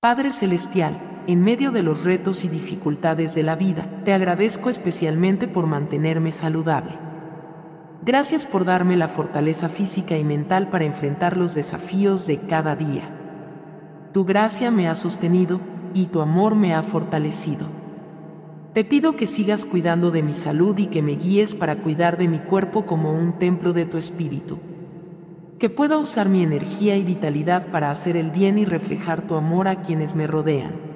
Padre 0.00 0.30
Celestial, 0.30 1.07
en 1.28 1.42
medio 1.42 1.72
de 1.72 1.82
los 1.82 2.04
retos 2.04 2.42
y 2.46 2.48
dificultades 2.48 3.34
de 3.34 3.42
la 3.42 3.54
vida, 3.54 3.86
te 4.02 4.14
agradezco 4.14 4.70
especialmente 4.70 5.46
por 5.46 5.66
mantenerme 5.66 6.32
saludable. 6.32 6.92
Gracias 8.02 8.46
por 8.46 8.64
darme 8.64 8.96
la 8.96 9.08
fortaleza 9.08 9.68
física 9.68 10.16
y 10.16 10.24
mental 10.24 10.70
para 10.70 10.86
enfrentar 10.86 11.36
los 11.36 11.54
desafíos 11.54 12.26
de 12.26 12.38
cada 12.38 12.76
día. 12.76 13.10
Tu 14.14 14.24
gracia 14.24 14.70
me 14.70 14.88
ha 14.88 14.94
sostenido 14.94 15.60
y 15.92 16.06
tu 16.06 16.22
amor 16.22 16.54
me 16.54 16.72
ha 16.72 16.82
fortalecido. 16.82 17.66
Te 18.72 18.82
pido 18.82 19.14
que 19.14 19.26
sigas 19.26 19.66
cuidando 19.66 20.10
de 20.10 20.22
mi 20.22 20.32
salud 20.32 20.78
y 20.78 20.86
que 20.86 21.02
me 21.02 21.16
guíes 21.16 21.54
para 21.54 21.76
cuidar 21.76 22.16
de 22.16 22.28
mi 22.28 22.38
cuerpo 22.38 22.86
como 22.86 23.12
un 23.12 23.34
templo 23.38 23.74
de 23.74 23.84
tu 23.84 23.98
espíritu. 23.98 24.60
Que 25.58 25.68
pueda 25.68 25.98
usar 25.98 26.30
mi 26.30 26.42
energía 26.42 26.96
y 26.96 27.02
vitalidad 27.02 27.66
para 27.66 27.90
hacer 27.90 28.16
el 28.16 28.30
bien 28.30 28.56
y 28.56 28.64
reflejar 28.64 29.26
tu 29.26 29.34
amor 29.34 29.68
a 29.68 29.82
quienes 29.82 30.14
me 30.14 30.26
rodean. 30.26 30.87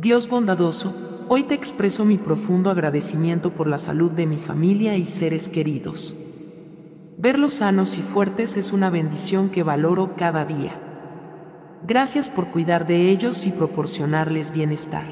Dios 0.00 0.30
bondadoso, 0.30 0.94
hoy 1.28 1.42
te 1.42 1.54
expreso 1.54 2.06
mi 2.06 2.16
profundo 2.16 2.70
agradecimiento 2.70 3.50
por 3.50 3.66
la 3.66 3.76
salud 3.76 4.10
de 4.10 4.26
mi 4.26 4.38
familia 4.38 4.96
y 4.96 5.04
seres 5.04 5.50
queridos. 5.50 6.16
Verlos 7.18 7.52
sanos 7.54 7.98
y 7.98 8.00
fuertes 8.00 8.56
es 8.56 8.72
una 8.72 8.88
bendición 8.88 9.50
que 9.50 9.62
valoro 9.62 10.16
cada 10.16 10.46
día. 10.46 10.80
Gracias 11.86 12.30
por 12.30 12.46
cuidar 12.46 12.86
de 12.86 13.10
ellos 13.10 13.44
y 13.44 13.50
proporcionarles 13.50 14.52
bienestar. 14.52 15.04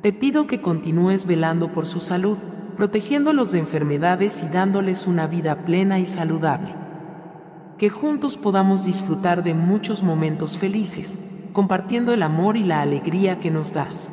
Te 0.00 0.14
pido 0.14 0.46
que 0.46 0.62
continúes 0.62 1.26
velando 1.26 1.70
por 1.74 1.84
su 1.84 2.00
salud, 2.00 2.38
protegiéndolos 2.78 3.52
de 3.52 3.58
enfermedades 3.58 4.42
y 4.42 4.48
dándoles 4.48 5.06
una 5.06 5.26
vida 5.26 5.66
plena 5.66 5.98
y 5.98 6.06
saludable. 6.06 6.74
Que 7.76 7.90
juntos 7.90 8.38
podamos 8.38 8.86
disfrutar 8.86 9.42
de 9.42 9.52
muchos 9.52 10.02
momentos 10.02 10.56
felices, 10.56 11.18
compartiendo 11.54 12.12
el 12.12 12.22
amor 12.22 12.58
y 12.58 12.64
la 12.64 12.82
alegría 12.82 13.40
que 13.40 13.50
nos 13.50 13.72
das. 13.72 14.12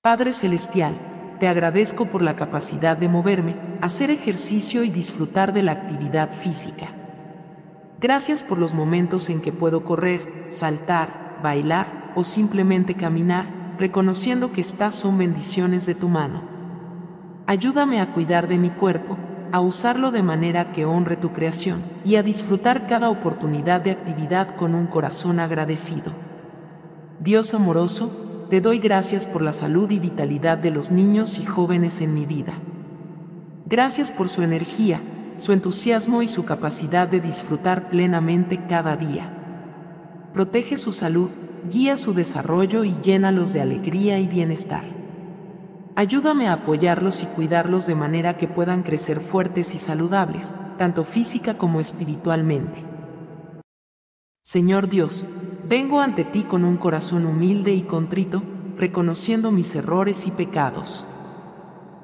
Padre 0.00 0.32
Celestial, 0.32 0.94
te 1.40 1.48
agradezco 1.48 2.06
por 2.06 2.22
la 2.22 2.36
capacidad 2.36 2.96
de 2.96 3.08
moverme, 3.08 3.56
hacer 3.82 4.10
ejercicio 4.10 4.84
y 4.84 4.90
disfrutar 4.90 5.52
de 5.52 5.62
la 5.62 5.72
actividad 5.72 6.30
física. 6.30 6.88
Gracias 8.00 8.44
por 8.44 8.58
los 8.58 8.72
momentos 8.72 9.28
en 9.28 9.42
que 9.42 9.52
puedo 9.52 9.84
correr, 9.84 10.46
saltar, 10.48 11.38
bailar 11.42 12.12
o 12.14 12.24
simplemente 12.24 12.94
caminar, 12.94 13.74
reconociendo 13.78 14.52
que 14.52 14.60
estas 14.60 14.94
son 14.94 15.18
bendiciones 15.18 15.86
de 15.86 15.96
tu 15.96 16.08
mano. 16.08 16.42
Ayúdame 17.46 18.00
a 18.00 18.12
cuidar 18.12 18.46
de 18.46 18.58
mi 18.58 18.70
cuerpo, 18.70 19.18
a 19.52 19.60
usarlo 19.60 20.10
de 20.10 20.22
manera 20.22 20.72
que 20.72 20.84
honre 20.84 21.16
tu 21.16 21.32
creación 21.32 21.82
y 22.04 22.16
a 22.16 22.22
disfrutar 22.22 22.86
cada 22.86 23.08
oportunidad 23.10 23.80
de 23.80 23.90
actividad 23.90 24.54
con 24.56 24.74
un 24.74 24.86
corazón 24.86 25.40
agradecido. 25.40 26.12
Dios 27.18 27.52
amoroso, 27.54 28.46
te 28.50 28.60
doy 28.60 28.78
gracias 28.78 29.26
por 29.26 29.42
la 29.42 29.52
salud 29.52 29.90
y 29.90 29.98
vitalidad 29.98 30.58
de 30.58 30.70
los 30.70 30.90
niños 30.90 31.38
y 31.38 31.44
jóvenes 31.44 32.00
en 32.00 32.14
mi 32.14 32.26
vida. 32.26 32.54
Gracias 33.66 34.10
por 34.10 34.28
su 34.28 34.42
energía, 34.42 35.00
su 35.36 35.52
entusiasmo 35.52 36.22
y 36.22 36.28
su 36.28 36.44
capacidad 36.44 37.06
de 37.06 37.20
disfrutar 37.20 37.88
plenamente 37.90 38.66
cada 38.66 38.96
día. 38.96 39.32
Protege 40.32 40.78
su 40.78 40.92
salud, 40.92 41.30
guía 41.70 41.96
su 41.96 42.14
desarrollo 42.14 42.84
y 42.84 42.96
llénalos 43.00 43.52
de 43.52 43.60
alegría 43.60 44.18
y 44.18 44.26
bienestar. 44.26 44.99
Ayúdame 46.00 46.48
a 46.48 46.54
apoyarlos 46.54 47.22
y 47.22 47.26
cuidarlos 47.26 47.86
de 47.86 47.94
manera 47.94 48.38
que 48.38 48.48
puedan 48.48 48.82
crecer 48.82 49.20
fuertes 49.20 49.74
y 49.74 49.78
saludables, 49.78 50.54
tanto 50.78 51.04
física 51.04 51.58
como 51.58 51.78
espiritualmente. 51.78 52.82
Señor 54.42 54.88
Dios, 54.88 55.26
vengo 55.68 56.00
ante 56.00 56.24
ti 56.24 56.44
con 56.44 56.64
un 56.64 56.78
corazón 56.78 57.26
humilde 57.26 57.74
y 57.74 57.82
contrito, 57.82 58.42
reconociendo 58.78 59.52
mis 59.52 59.74
errores 59.74 60.26
y 60.26 60.30
pecados. 60.30 61.04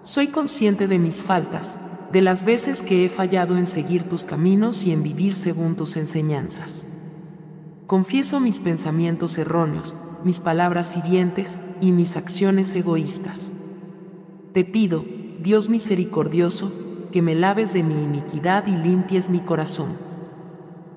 Soy 0.02 0.26
consciente 0.26 0.88
de 0.88 0.98
mis 0.98 1.22
faltas, 1.22 1.78
de 2.12 2.20
las 2.20 2.44
veces 2.44 2.82
que 2.82 3.06
he 3.06 3.08
fallado 3.08 3.56
en 3.56 3.66
seguir 3.66 4.06
tus 4.10 4.26
caminos 4.26 4.84
y 4.84 4.92
en 4.92 5.02
vivir 5.02 5.34
según 5.34 5.74
tus 5.74 5.96
enseñanzas. 5.96 6.86
Confieso 7.86 8.40
mis 8.40 8.60
pensamientos 8.60 9.38
erróneos, 9.38 9.96
mis 10.22 10.40
palabras 10.40 10.98
hirientes 10.98 11.60
y 11.80 11.92
mis 11.92 12.18
acciones 12.18 12.76
egoístas. 12.76 13.54
Te 14.56 14.64
pido, 14.64 15.04
Dios 15.38 15.68
misericordioso, 15.68 16.72
que 17.12 17.20
me 17.20 17.34
laves 17.34 17.74
de 17.74 17.82
mi 17.82 18.02
iniquidad 18.02 18.66
y 18.66 18.70
limpies 18.70 19.28
mi 19.28 19.40
corazón. 19.40 19.88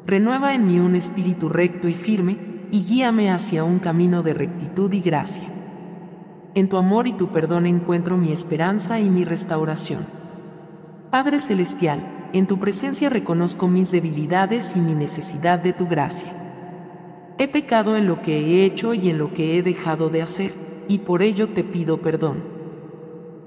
Renueva 0.06 0.54
en 0.54 0.66
mí 0.66 0.80
un 0.80 0.96
espíritu 0.96 1.50
recto 1.50 1.90
y 1.90 1.94
firme, 1.94 2.38
y 2.72 2.86
guíame 2.86 3.30
hacia 3.30 3.66
un 3.66 3.80
camino 3.80 4.24
de 4.24 4.34
rectitud 4.34 4.94
y 4.94 5.02
gracia. 5.02 5.44
En 6.56 6.70
tu 6.70 6.78
amor 6.78 7.10
y 7.10 7.12
tu 7.12 7.34
perdón 7.34 7.66
encuentro 7.66 8.16
mi 8.16 8.32
esperanza 8.32 9.02
y 9.02 9.10
mi 9.10 9.26
restauración. 9.26 10.06
Padre 11.12 11.42
Celestial, 11.42 12.30
en 12.32 12.48
tu 12.48 12.60
presencia 12.60 13.10
reconozco 13.10 13.68
mis 13.68 13.92
debilidades 13.92 14.78
y 14.78 14.80
mi 14.80 14.94
necesidad 14.94 15.60
de 15.60 15.74
tu 15.74 15.86
gracia. 15.86 16.32
He 17.38 17.50
pecado 17.50 17.98
en 17.98 18.08
lo 18.08 18.22
que 18.22 18.38
he 18.38 18.64
hecho 18.64 18.94
y 18.94 19.10
en 19.10 19.18
lo 19.18 19.34
que 19.34 19.58
he 19.58 19.64
dejado 19.64 20.10
de 20.10 20.22
hacer, 20.22 20.54
y 20.88 21.00
por 21.00 21.22
ello 21.22 21.50
te 21.50 21.66
pido 21.66 21.98
perdón. 21.98 22.59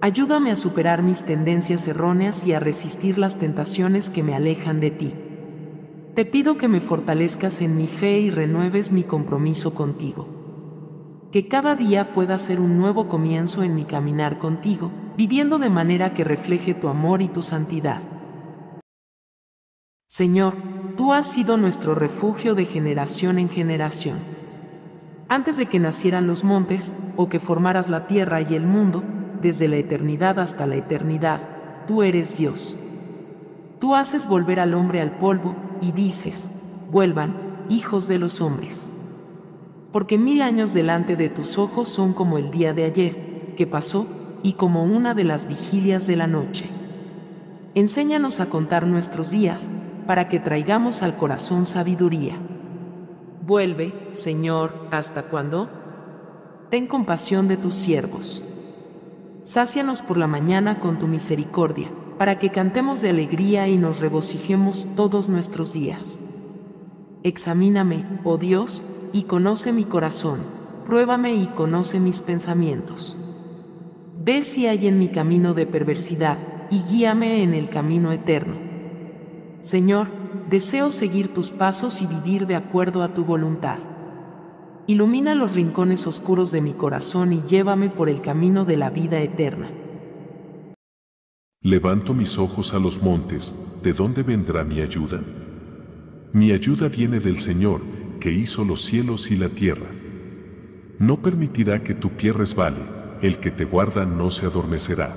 Ayúdame 0.02 0.50
a 0.50 0.56
superar 0.56 1.02
mis 1.02 1.24
tendencias 1.24 1.88
erróneas 1.88 2.46
y 2.46 2.52
a 2.52 2.60
resistir 2.60 3.16
las 3.16 3.38
tentaciones 3.38 4.10
que 4.10 4.22
me 4.22 4.34
alejan 4.34 4.80
de 4.80 4.90
ti. 4.90 5.14
Te 6.14 6.26
pido 6.26 6.58
que 6.58 6.68
me 6.68 6.82
fortalezcas 6.82 7.62
en 7.62 7.78
mi 7.78 7.86
fe 7.86 8.20
y 8.20 8.30
renueves 8.30 8.92
mi 8.92 9.04
compromiso 9.04 9.74
contigo 9.74 10.42
que 11.32 11.48
cada 11.48 11.74
día 11.74 12.12
pueda 12.12 12.36
ser 12.36 12.60
un 12.60 12.76
nuevo 12.76 13.08
comienzo 13.08 13.62
en 13.62 13.74
mi 13.74 13.84
caminar 13.84 14.36
contigo, 14.36 14.92
viviendo 15.16 15.58
de 15.58 15.70
manera 15.70 16.12
que 16.12 16.24
refleje 16.24 16.74
tu 16.74 16.88
amor 16.88 17.22
y 17.22 17.28
tu 17.28 17.40
santidad. 17.40 18.02
Señor, 20.06 20.54
tú 20.94 21.14
has 21.14 21.32
sido 21.32 21.56
nuestro 21.56 21.94
refugio 21.94 22.54
de 22.54 22.66
generación 22.66 23.38
en 23.38 23.48
generación. 23.48 24.18
Antes 25.30 25.56
de 25.56 25.64
que 25.64 25.78
nacieran 25.78 26.26
los 26.26 26.44
montes, 26.44 26.92
o 27.16 27.30
que 27.30 27.40
formaras 27.40 27.88
la 27.88 28.06
tierra 28.06 28.42
y 28.42 28.54
el 28.54 28.66
mundo, 28.66 29.02
desde 29.42 29.68
la 29.68 29.76
eternidad 29.76 30.38
hasta 30.38 30.66
la 30.66 30.76
eternidad, 30.76 31.40
tú 31.86 32.02
eres 32.02 32.38
Dios. 32.38 32.78
Tú 33.80 33.94
haces 33.94 34.26
volver 34.26 34.60
al 34.60 34.72
hombre 34.72 35.00
al 35.02 35.18
polvo, 35.18 35.54
y 35.82 35.92
dices, 35.92 36.50
vuelvan, 36.90 37.66
hijos 37.68 38.08
de 38.08 38.18
los 38.18 38.40
hombres 38.40 38.88
porque 39.92 40.16
mil 40.16 40.40
años 40.40 40.72
delante 40.72 41.16
de 41.16 41.28
tus 41.28 41.58
ojos 41.58 41.88
son 41.88 42.14
como 42.14 42.38
el 42.38 42.50
día 42.50 42.72
de 42.72 42.84
ayer, 42.84 43.54
que 43.56 43.66
pasó, 43.66 44.06
y 44.42 44.54
como 44.54 44.82
una 44.82 45.14
de 45.14 45.24
las 45.24 45.46
vigilias 45.46 46.06
de 46.06 46.16
la 46.16 46.26
noche. 46.26 46.64
Enséñanos 47.74 48.40
a 48.40 48.46
contar 48.46 48.86
nuestros 48.86 49.30
días, 49.30 49.68
para 50.06 50.28
que 50.28 50.40
traigamos 50.40 51.02
al 51.02 51.16
corazón 51.16 51.66
sabiduría. 51.66 52.36
Vuelve, 53.46 53.92
Señor, 54.12 54.88
¿hasta 54.90 55.24
cuándo? 55.24 55.68
Ten 56.70 56.86
compasión 56.86 57.46
de 57.46 57.58
tus 57.58 57.74
siervos. 57.74 58.42
Sácianos 59.44 60.02
por 60.02 60.18
la 60.18 60.28
mañana 60.28 60.78
con 60.78 61.00
tu 61.00 61.08
misericordia, 61.08 61.90
para 62.16 62.38
que 62.38 62.50
cantemos 62.50 63.00
de 63.00 63.10
alegría 63.10 63.66
y 63.66 63.76
nos 63.76 63.98
regocijemos 63.98 64.94
todos 64.94 65.28
nuestros 65.28 65.72
días. 65.72 66.20
Examíname, 67.24 68.20
oh 68.22 68.38
Dios, 68.38 68.84
y 69.12 69.24
conoce 69.24 69.72
mi 69.72 69.82
corazón, 69.82 70.38
pruébame 70.86 71.34
y 71.34 71.48
conoce 71.48 71.98
mis 71.98 72.22
pensamientos. 72.22 73.18
Ve 74.16 74.42
si 74.42 74.68
hay 74.68 74.86
en 74.86 75.00
mi 75.00 75.08
camino 75.08 75.54
de 75.54 75.66
perversidad, 75.66 76.38
y 76.70 76.82
guíame 76.82 77.42
en 77.42 77.52
el 77.52 77.68
camino 77.68 78.12
eterno. 78.12 78.54
Señor, 79.60 80.06
deseo 80.48 80.92
seguir 80.92 81.34
tus 81.34 81.50
pasos 81.50 82.00
y 82.00 82.06
vivir 82.06 82.46
de 82.46 82.54
acuerdo 82.54 83.02
a 83.02 83.12
tu 83.12 83.24
voluntad. 83.24 83.78
Ilumina 84.88 85.36
los 85.36 85.54
rincones 85.54 86.08
oscuros 86.08 86.50
de 86.50 86.60
mi 86.60 86.72
corazón 86.72 87.32
y 87.32 87.42
llévame 87.42 87.88
por 87.88 88.08
el 88.08 88.20
camino 88.20 88.64
de 88.64 88.76
la 88.76 88.90
vida 88.90 89.20
eterna. 89.20 89.70
Levanto 91.60 92.14
mis 92.14 92.36
ojos 92.38 92.74
a 92.74 92.80
los 92.80 93.00
montes, 93.00 93.54
¿de 93.84 93.92
dónde 93.92 94.24
vendrá 94.24 94.64
mi 94.64 94.80
ayuda? 94.80 95.22
Mi 96.32 96.50
ayuda 96.50 96.88
viene 96.88 97.20
del 97.20 97.38
Señor, 97.38 97.80
que 98.18 98.32
hizo 98.32 98.64
los 98.64 98.82
cielos 98.82 99.30
y 99.30 99.36
la 99.36 99.50
tierra. 99.50 99.86
No 100.98 101.22
permitirá 101.22 101.84
que 101.84 101.94
tu 101.94 102.10
pie 102.10 102.32
resbale, 102.32 102.82
el 103.22 103.38
que 103.38 103.52
te 103.52 103.64
guarda 103.64 104.04
no 104.04 104.30
se 104.30 104.46
adormecerá. 104.46 105.14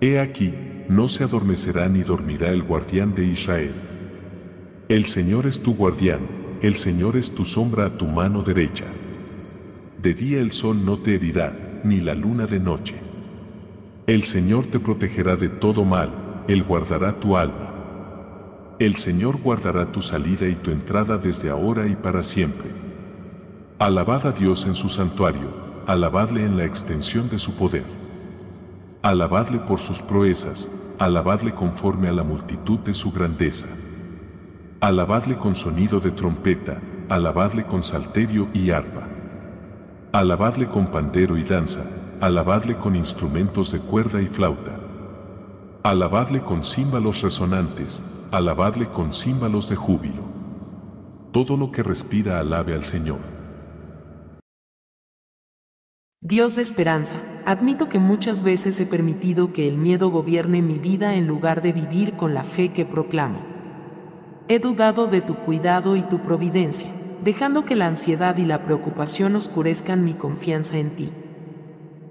He 0.00 0.18
aquí, 0.18 0.52
no 0.88 1.06
se 1.06 1.22
adormecerá 1.22 1.88
ni 1.88 2.02
dormirá 2.02 2.48
el 2.48 2.64
guardián 2.64 3.14
de 3.14 3.24
Israel. 3.24 3.74
El 4.88 5.04
Señor 5.04 5.46
es 5.46 5.62
tu 5.62 5.76
guardián, 5.76 6.37
el 6.60 6.74
Señor 6.76 7.16
es 7.16 7.34
tu 7.34 7.44
sombra 7.44 7.86
a 7.86 7.90
tu 7.90 8.06
mano 8.06 8.42
derecha. 8.42 8.86
De 10.02 10.12
día 10.14 10.40
el 10.40 10.50
sol 10.50 10.84
no 10.84 10.98
te 10.98 11.14
herirá, 11.14 11.80
ni 11.84 12.00
la 12.00 12.14
luna 12.14 12.46
de 12.46 12.58
noche. 12.58 12.96
El 14.08 14.24
Señor 14.24 14.66
te 14.66 14.80
protegerá 14.80 15.36
de 15.36 15.50
todo 15.50 15.84
mal, 15.84 16.44
Él 16.48 16.64
guardará 16.64 17.20
tu 17.20 17.36
alma. 17.36 17.74
El 18.80 18.96
Señor 18.96 19.40
guardará 19.40 19.92
tu 19.92 20.02
salida 20.02 20.48
y 20.48 20.56
tu 20.56 20.72
entrada 20.72 21.16
desde 21.16 21.48
ahora 21.48 21.86
y 21.86 21.94
para 21.94 22.24
siempre. 22.24 22.70
Alabad 23.78 24.26
a 24.26 24.32
Dios 24.32 24.66
en 24.66 24.74
su 24.74 24.88
santuario, 24.88 25.52
alabadle 25.86 26.44
en 26.44 26.56
la 26.56 26.64
extensión 26.64 27.30
de 27.30 27.38
su 27.38 27.54
poder. 27.54 27.84
Alabadle 29.02 29.60
por 29.60 29.78
sus 29.78 30.02
proezas, 30.02 30.70
alabadle 30.98 31.54
conforme 31.54 32.08
a 32.08 32.12
la 32.12 32.24
multitud 32.24 32.80
de 32.80 32.94
su 32.94 33.12
grandeza. 33.12 33.68
Alabadle 34.80 35.36
con 35.36 35.56
sonido 35.56 35.98
de 35.98 36.12
trompeta, 36.12 36.80
alabadle 37.08 37.66
con 37.66 37.82
salterio 37.82 38.46
y 38.54 38.70
arpa. 38.70 39.08
Alabadle 40.12 40.68
con 40.68 40.92
pandero 40.92 41.36
y 41.36 41.42
danza, 41.42 41.82
alabadle 42.20 42.78
con 42.78 42.94
instrumentos 42.94 43.72
de 43.72 43.80
cuerda 43.80 44.22
y 44.22 44.26
flauta. 44.26 44.78
Alabadle 45.82 46.42
con 46.42 46.62
címbalos 46.62 47.22
resonantes, 47.22 48.04
alabadle 48.30 48.86
con 48.86 49.12
címbalos 49.12 49.68
de 49.68 49.74
júbilo. 49.74 50.22
Todo 51.32 51.56
lo 51.56 51.72
que 51.72 51.82
respira 51.82 52.38
alabe 52.38 52.72
al 52.72 52.84
Señor. 52.84 53.18
Dios 56.20 56.54
de 56.54 56.62
esperanza, 56.62 57.16
admito 57.46 57.88
que 57.88 57.98
muchas 57.98 58.44
veces 58.44 58.78
he 58.78 58.86
permitido 58.86 59.52
que 59.52 59.66
el 59.66 59.76
miedo 59.76 60.08
gobierne 60.10 60.62
mi 60.62 60.78
vida 60.78 61.16
en 61.16 61.26
lugar 61.26 61.62
de 61.62 61.72
vivir 61.72 62.12
con 62.16 62.32
la 62.32 62.44
fe 62.44 62.72
que 62.72 62.86
proclamo. 62.86 63.57
He 64.50 64.60
dudado 64.60 65.06
de 65.08 65.20
tu 65.20 65.34
cuidado 65.34 65.94
y 65.94 66.00
tu 66.00 66.20
providencia, 66.20 66.88
dejando 67.22 67.66
que 67.66 67.76
la 67.76 67.86
ansiedad 67.86 68.38
y 68.38 68.46
la 68.46 68.64
preocupación 68.64 69.36
oscurezcan 69.36 70.06
mi 70.06 70.14
confianza 70.14 70.78
en 70.78 70.96
ti. 70.96 71.12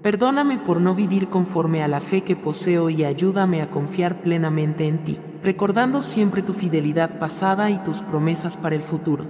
Perdóname 0.02 0.58
por 0.58 0.80
no 0.80 0.94
vivir 0.94 1.28
conforme 1.28 1.82
a 1.82 1.88
la 1.88 2.00
fe 2.00 2.22
que 2.22 2.36
poseo 2.36 2.90
y 2.90 3.02
ayúdame 3.02 3.60
a 3.60 3.70
confiar 3.70 4.22
plenamente 4.22 4.86
en 4.86 5.02
ti, 5.02 5.18
recordando 5.42 6.00
siempre 6.00 6.42
tu 6.42 6.54
fidelidad 6.54 7.18
pasada 7.18 7.70
y 7.70 7.78
tus 7.78 8.02
promesas 8.02 8.56
para 8.56 8.76
el 8.76 8.82
futuro. 8.82 9.26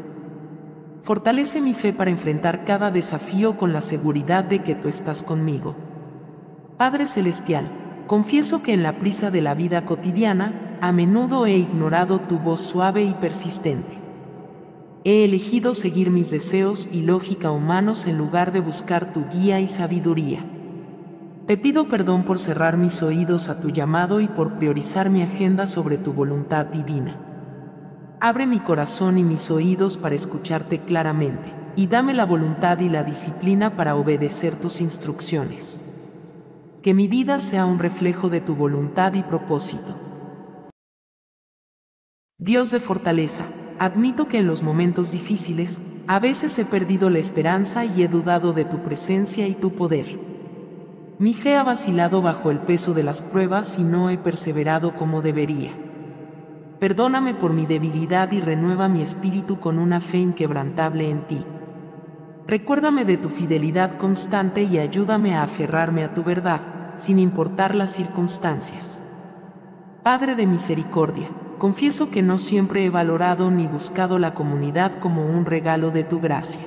Fortalece 1.00 1.62
mi 1.62 1.72
fe 1.72 1.94
para 1.94 2.10
enfrentar 2.10 2.66
cada 2.66 2.90
desafío 2.90 3.56
con 3.56 3.72
la 3.72 3.80
seguridad 3.80 4.44
de 4.44 4.62
que 4.62 4.74
tú 4.74 4.88
estás 4.88 5.22
conmigo. 5.22 5.74
Padre 6.76 7.06
Celestial, 7.06 7.70
confieso 8.08 8.62
que 8.62 8.72
en 8.72 8.82
la 8.82 8.94
prisa 8.94 9.30
de 9.30 9.40
la 9.40 9.54
vida 9.54 9.84
cotidiana, 9.84 10.78
a 10.80 10.90
menudo 10.90 11.46
he 11.46 11.56
ignorado 11.56 12.18
tu 12.20 12.38
voz 12.40 12.62
suave 12.62 13.04
y 13.04 13.12
persistente. 13.12 13.96
He 15.04 15.24
elegido 15.24 15.74
seguir 15.74 16.10
mis 16.10 16.30
deseos 16.30 16.88
y 16.90 17.02
lógica 17.02 17.52
humanos 17.52 18.06
en 18.06 18.18
lugar 18.18 18.50
de 18.50 18.60
buscar 18.60 19.12
tu 19.12 19.26
guía 19.28 19.60
y 19.60 19.68
sabiduría. 19.68 20.44
Te 21.46 21.56
pido 21.56 21.88
perdón 21.88 22.24
por 22.24 22.38
cerrar 22.38 22.76
mis 22.76 23.02
oídos 23.02 23.48
a 23.48 23.60
tu 23.60 23.70
llamado 23.70 24.20
y 24.20 24.26
por 24.26 24.58
priorizar 24.58 25.08
mi 25.08 25.22
agenda 25.22 25.66
sobre 25.66 25.98
tu 25.98 26.12
voluntad 26.12 26.66
divina. 26.66 27.16
Abre 28.20 28.46
mi 28.46 28.58
corazón 28.58 29.18
y 29.18 29.22
mis 29.22 29.50
oídos 29.50 29.96
para 29.96 30.14
escucharte 30.14 30.80
claramente, 30.80 31.52
y 31.76 31.86
dame 31.86 32.14
la 32.14 32.26
voluntad 32.26 32.80
y 32.80 32.88
la 32.88 33.04
disciplina 33.04 33.76
para 33.76 33.94
obedecer 33.94 34.56
tus 34.56 34.80
instrucciones. 34.80 35.87
Que 36.88 36.94
mi 36.94 37.06
vida 37.06 37.38
sea 37.38 37.66
un 37.66 37.78
reflejo 37.78 38.30
de 38.30 38.40
tu 38.40 38.54
voluntad 38.54 39.12
y 39.12 39.22
propósito. 39.22 39.94
Dios 42.38 42.70
de 42.70 42.80
fortaleza, 42.80 43.44
admito 43.78 44.26
que 44.26 44.38
en 44.38 44.46
los 44.46 44.62
momentos 44.62 45.12
difíciles, 45.12 45.82
a 46.06 46.18
veces 46.18 46.58
he 46.58 46.64
perdido 46.64 47.10
la 47.10 47.18
esperanza 47.18 47.84
y 47.84 48.02
he 48.02 48.08
dudado 48.08 48.54
de 48.54 48.64
tu 48.64 48.78
presencia 48.78 49.46
y 49.46 49.54
tu 49.54 49.74
poder. 49.74 50.18
Mi 51.18 51.34
fe 51.34 51.56
ha 51.56 51.62
vacilado 51.62 52.22
bajo 52.22 52.50
el 52.50 52.60
peso 52.60 52.94
de 52.94 53.02
las 53.02 53.20
pruebas 53.20 53.78
y 53.78 53.82
no 53.82 54.08
he 54.08 54.16
perseverado 54.16 54.94
como 54.96 55.20
debería. 55.20 55.72
Perdóname 56.80 57.34
por 57.34 57.52
mi 57.52 57.66
debilidad 57.66 58.32
y 58.32 58.40
renueva 58.40 58.88
mi 58.88 59.02
espíritu 59.02 59.60
con 59.60 59.78
una 59.78 60.00
fe 60.00 60.16
inquebrantable 60.16 61.10
en 61.10 61.26
ti. 61.26 61.44
Recuérdame 62.46 63.04
de 63.04 63.18
tu 63.18 63.28
fidelidad 63.28 63.98
constante 63.98 64.62
y 64.62 64.78
ayúdame 64.78 65.34
a 65.34 65.42
aferrarme 65.42 66.02
a 66.02 66.14
tu 66.14 66.24
verdad, 66.24 66.77
sin 66.98 67.18
importar 67.18 67.74
las 67.74 67.92
circunstancias. 67.92 69.02
Padre 70.02 70.34
de 70.34 70.46
misericordia, 70.46 71.28
confieso 71.58 72.10
que 72.10 72.22
no 72.22 72.38
siempre 72.38 72.84
he 72.84 72.90
valorado 72.90 73.50
ni 73.50 73.66
buscado 73.66 74.18
la 74.18 74.34
comunidad 74.34 74.98
como 74.98 75.26
un 75.26 75.46
regalo 75.46 75.90
de 75.90 76.04
tu 76.04 76.20
gracia. 76.20 76.62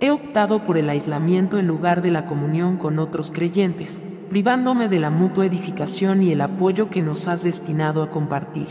He 0.00 0.10
optado 0.10 0.64
por 0.64 0.76
el 0.76 0.90
aislamiento 0.90 1.58
en 1.58 1.66
lugar 1.66 2.02
de 2.02 2.10
la 2.10 2.26
comunión 2.26 2.76
con 2.76 2.98
otros 2.98 3.30
creyentes, 3.30 4.00
privándome 4.28 4.88
de 4.88 4.98
la 4.98 5.10
mutua 5.10 5.46
edificación 5.46 6.22
y 6.22 6.32
el 6.32 6.40
apoyo 6.40 6.90
que 6.90 7.02
nos 7.02 7.28
has 7.28 7.42
destinado 7.42 8.02
a 8.02 8.10
compartir. 8.10 8.68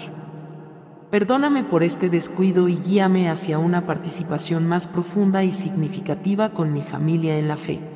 Perdóname 1.10 1.64
por 1.64 1.82
este 1.82 2.10
descuido 2.10 2.68
y 2.68 2.76
guíame 2.76 3.30
hacia 3.30 3.58
una 3.58 3.86
participación 3.86 4.68
más 4.68 4.88
profunda 4.88 5.44
y 5.44 5.52
significativa 5.52 6.50
con 6.50 6.74
mi 6.74 6.82
familia 6.82 7.38
en 7.38 7.48
la 7.48 7.58
fe. 7.58 7.95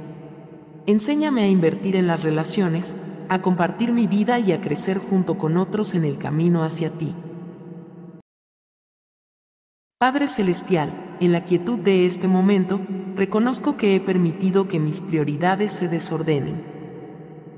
Enséñame 0.89 1.43
a 1.43 1.47
invertir 1.47 1.95
en 1.95 2.07
las 2.07 2.23
relaciones, 2.23 2.95
a 3.29 3.43
compartir 3.43 3.91
mi 3.91 4.07
vida 4.07 4.39
y 4.39 4.53
a 4.53 4.59
crecer 4.59 4.97
junto 4.97 5.37
con 5.37 5.55
otros 5.55 5.93
en 5.93 6.03
el 6.03 6.17
camino 6.17 6.63
hacia 6.63 6.89
ti. 6.89 7.13
Padre 9.99 10.27
Celestial, 10.27 10.91
en 11.19 11.31
la 11.31 11.45
quietud 11.45 11.77
de 11.77 12.07
este 12.07 12.27
momento, 12.27 12.81
reconozco 13.15 13.77
que 13.77 13.93
he 13.93 13.99
permitido 13.99 14.67
que 14.67 14.79
mis 14.79 14.99
prioridades 14.99 15.73
se 15.73 15.89
desordenen. 15.89 16.63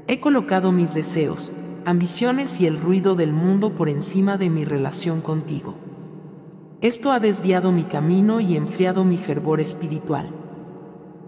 He 0.07 0.19
colocado 0.19 0.73
mis 0.73 0.93
deseos, 0.93 1.53
ambiciones 1.85 2.59
y 2.59 2.67
el 2.67 2.81
ruido 2.81 3.15
del 3.15 3.31
mundo 3.31 3.77
por 3.77 3.87
encima 3.87 4.35
de 4.37 4.49
mi 4.49 4.65
relación 4.65 5.21
contigo. 5.21 5.75
Esto 6.81 7.13
ha 7.13 7.21
desviado 7.21 7.71
mi 7.71 7.83
camino 7.83 8.41
y 8.41 8.57
enfriado 8.57 9.05
mi 9.05 9.17
fervor 9.17 9.61
espiritual. 9.61 10.40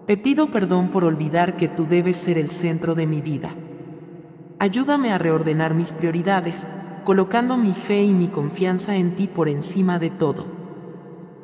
Te 0.05 0.17
pido 0.17 0.51
perdón 0.51 0.89
por 0.89 1.03
olvidar 1.05 1.57
que 1.57 1.67
tú 1.67 1.87
debes 1.87 2.17
ser 2.17 2.37
el 2.37 2.49
centro 2.49 2.95
de 2.95 3.07
mi 3.07 3.21
vida. 3.21 3.55
Ayúdame 4.59 5.11
a 5.11 5.17
reordenar 5.17 5.73
mis 5.73 5.91
prioridades, 5.91 6.67
colocando 7.03 7.57
mi 7.57 7.73
fe 7.73 8.03
y 8.03 8.13
mi 8.13 8.27
confianza 8.27 8.95
en 8.95 9.15
ti 9.15 9.27
por 9.27 9.49
encima 9.49 9.99
de 9.99 10.09
todo 10.09 10.63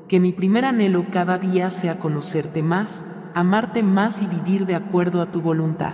que 0.09 0.19
mi 0.19 0.33
primer 0.33 0.65
anhelo 0.65 1.05
cada 1.11 1.37
día 1.37 1.69
sea 1.69 1.99
conocerte 1.99 2.63
más, 2.63 3.05
amarte 3.35 3.83
más 3.83 4.23
y 4.23 4.25
vivir 4.25 4.65
de 4.65 4.75
acuerdo 4.75 5.21
a 5.21 5.31
tu 5.31 5.39
voluntad. 5.39 5.93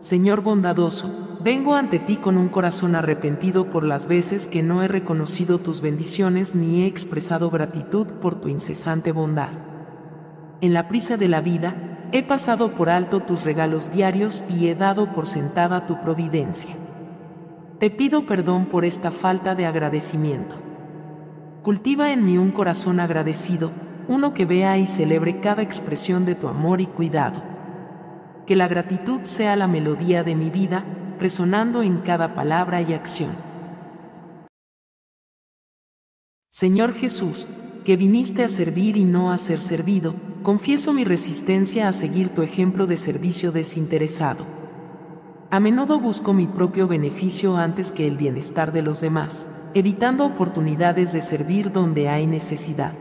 Señor 0.00 0.42
bondadoso, 0.42 1.38
vengo 1.42 1.76
ante 1.76 2.00
ti 2.00 2.16
con 2.16 2.36
un 2.36 2.48
corazón 2.48 2.96
arrepentido 2.96 3.70
por 3.70 3.84
las 3.84 4.08
veces 4.08 4.48
que 4.48 4.64
no 4.64 4.82
he 4.82 4.88
reconocido 4.88 5.58
tus 5.58 5.80
bendiciones 5.80 6.56
ni 6.56 6.82
he 6.82 6.86
expresado 6.86 7.48
gratitud 7.48 8.08
por 8.20 8.40
tu 8.40 8.48
incesante 8.48 9.12
bondad. 9.12 9.75
En 10.60 10.72
la 10.72 10.88
prisa 10.88 11.18
de 11.18 11.28
la 11.28 11.42
vida, 11.42 11.74
he 12.12 12.22
pasado 12.22 12.72
por 12.72 12.88
alto 12.88 13.20
tus 13.20 13.44
regalos 13.44 13.92
diarios 13.92 14.42
y 14.48 14.68
he 14.68 14.74
dado 14.74 15.12
por 15.12 15.26
sentada 15.26 15.86
tu 15.86 16.00
providencia. 16.00 16.74
Te 17.78 17.90
pido 17.90 18.24
perdón 18.24 18.66
por 18.66 18.86
esta 18.86 19.10
falta 19.10 19.54
de 19.54 19.66
agradecimiento. 19.66 20.56
Cultiva 21.62 22.12
en 22.12 22.24
mí 22.24 22.38
un 22.38 22.52
corazón 22.52 23.00
agradecido, 23.00 23.70
uno 24.08 24.32
que 24.32 24.46
vea 24.46 24.78
y 24.78 24.86
celebre 24.86 25.40
cada 25.40 25.60
expresión 25.60 26.24
de 26.24 26.34
tu 26.34 26.48
amor 26.48 26.80
y 26.80 26.86
cuidado. 26.86 27.42
Que 28.46 28.56
la 28.56 28.66
gratitud 28.66 29.22
sea 29.24 29.56
la 29.56 29.66
melodía 29.66 30.22
de 30.22 30.36
mi 30.36 30.48
vida, 30.48 30.84
resonando 31.20 31.82
en 31.82 31.98
cada 31.98 32.34
palabra 32.34 32.80
y 32.80 32.94
acción. 32.94 33.32
Señor 36.48 36.94
Jesús, 36.94 37.46
que 37.84 37.98
viniste 37.98 38.42
a 38.42 38.48
servir 38.48 38.96
y 38.96 39.04
no 39.04 39.32
a 39.32 39.36
ser 39.36 39.60
servido, 39.60 40.14
confieso 40.46 40.92
mi 40.92 41.02
resistencia 41.02 41.88
a 41.88 41.92
seguir 41.92 42.28
tu 42.28 42.42
ejemplo 42.42 42.86
de 42.86 42.96
servicio 42.96 43.50
desinteresado. 43.50 44.46
A 45.50 45.58
menudo 45.58 45.98
busco 45.98 46.34
mi 46.34 46.46
propio 46.46 46.86
beneficio 46.86 47.56
antes 47.56 47.90
que 47.90 48.06
el 48.06 48.16
bienestar 48.16 48.70
de 48.70 48.82
los 48.82 49.00
demás 49.00 49.48
evitando 49.74 50.24
oportunidades 50.24 51.12
de 51.12 51.20
servir 51.20 51.72
donde 51.72 52.08
hay 52.08 52.28
necesidad. 52.28 52.92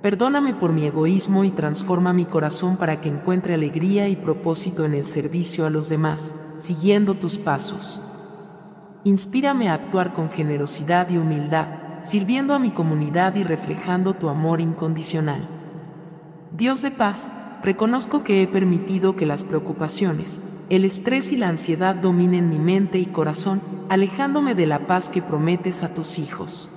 Perdóname 0.00 0.54
por 0.54 0.72
mi 0.72 0.86
egoísmo 0.86 1.44
y 1.44 1.50
transforma 1.50 2.14
mi 2.14 2.24
corazón 2.24 2.78
para 2.78 2.98
que 3.02 3.10
encuentre 3.10 3.52
alegría 3.52 4.08
y 4.08 4.16
propósito 4.16 4.86
en 4.86 4.94
el 4.94 5.04
servicio 5.04 5.66
a 5.66 5.70
los 5.70 5.90
demás, 5.90 6.34
siguiendo 6.60 7.12
tus 7.12 7.36
pasos. 7.36 8.00
Inspírame 9.04 9.68
a 9.68 9.74
actuar 9.74 10.14
con 10.14 10.30
generosidad 10.30 11.10
y 11.10 11.18
humildad, 11.18 11.66
sirviendo 12.00 12.54
a 12.54 12.58
mi 12.58 12.70
comunidad 12.70 13.34
y 13.34 13.42
reflejando 13.42 14.14
tu 14.14 14.30
amor 14.30 14.62
incondicional. 14.62 15.57
Dios 16.52 16.80
de 16.80 16.90
paz, 16.90 17.30
reconozco 17.62 18.24
que 18.24 18.42
he 18.42 18.46
permitido 18.46 19.16
que 19.16 19.26
las 19.26 19.44
preocupaciones, 19.44 20.42
el 20.70 20.84
estrés 20.84 21.30
y 21.30 21.36
la 21.36 21.48
ansiedad 21.48 21.94
dominen 21.94 22.48
mi 22.48 22.58
mente 22.58 22.98
y 22.98 23.06
corazón, 23.06 23.60
alejándome 23.90 24.54
de 24.54 24.66
la 24.66 24.86
paz 24.86 25.10
que 25.10 25.20
prometes 25.20 25.82
a 25.82 25.94
tus 25.94 26.18
hijos. 26.18 26.70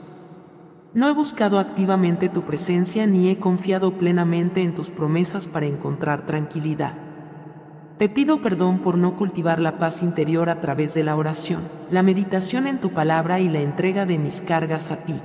No 0.93 1.07
he 1.07 1.13
buscado 1.13 1.57
activamente 1.57 2.27
tu 2.27 2.41
presencia 2.41 3.07
ni 3.07 3.29
he 3.29 3.38
confiado 3.38 3.97
plenamente 3.97 4.62
en 4.62 4.73
tus 4.73 4.89
promesas 4.89 5.47
para 5.47 5.67
encontrar 5.67 6.25
tranquilidad. 6.25 6.95
Te 7.97 8.10
pido 8.10 8.41
perdón 8.41 8.79
por 8.79 8.97
no 8.97 9.15
cultivar 9.15 9.62
la 9.62 9.77
paz 9.79 10.03
interior 10.03 10.49
a 10.49 10.60
través 10.60 10.93
de 10.93 11.05
la 11.05 11.15
oración, 11.15 11.62
la 11.91 12.03
meditación 12.03 12.67
en 12.67 12.79
tu 12.79 12.89
palabra 12.89 13.39
y 13.39 13.47
la 13.47 13.62
entrega 13.62 14.05
de 14.05 14.17
mis 14.17 14.41
cargas 14.41 14.91
a 14.91 14.97
ti. 15.05 15.21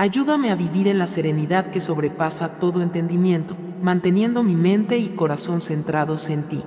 Ayúdame 0.00 0.50
a 0.50 0.54
vivir 0.54 0.88
en 0.88 0.98
la 0.98 1.06
serenidad 1.06 1.66
que 1.66 1.78
sobrepasa 1.78 2.58
todo 2.58 2.80
entendimiento, 2.80 3.54
manteniendo 3.82 4.42
mi 4.42 4.54
mente 4.54 4.96
y 4.96 5.10
corazón 5.10 5.60
centrados 5.60 6.30
en 6.30 6.44
ti. 6.44 6.62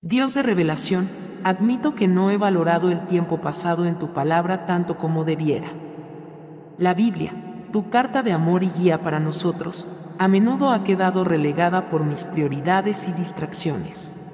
Dios 0.00 0.32
de 0.32 0.42
revelación, 0.42 1.10
admito 1.44 1.94
que 1.94 2.08
no 2.08 2.30
he 2.30 2.38
valorado 2.38 2.90
el 2.90 3.06
tiempo 3.06 3.42
pasado 3.42 3.84
en 3.84 3.98
tu 3.98 4.14
palabra 4.14 4.64
tanto 4.64 4.96
como 4.96 5.26
debiera. 5.26 5.68
La 6.78 6.94
Biblia, 6.94 7.34
tu 7.70 7.90
carta 7.90 8.22
de 8.22 8.32
amor 8.32 8.62
y 8.62 8.70
guía 8.70 9.02
para 9.02 9.20
nosotros, 9.20 9.86
a 10.18 10.26
menudo 10.26 10.70
ha 10.70 10.84
quedado 10.84 11.22
relegada 11.22 11.90
por 11.90 12.02
mis 12.02 12.24
prioridades 12.24 13.08
y 13.08 13.12
distracciones. 13.12 14.25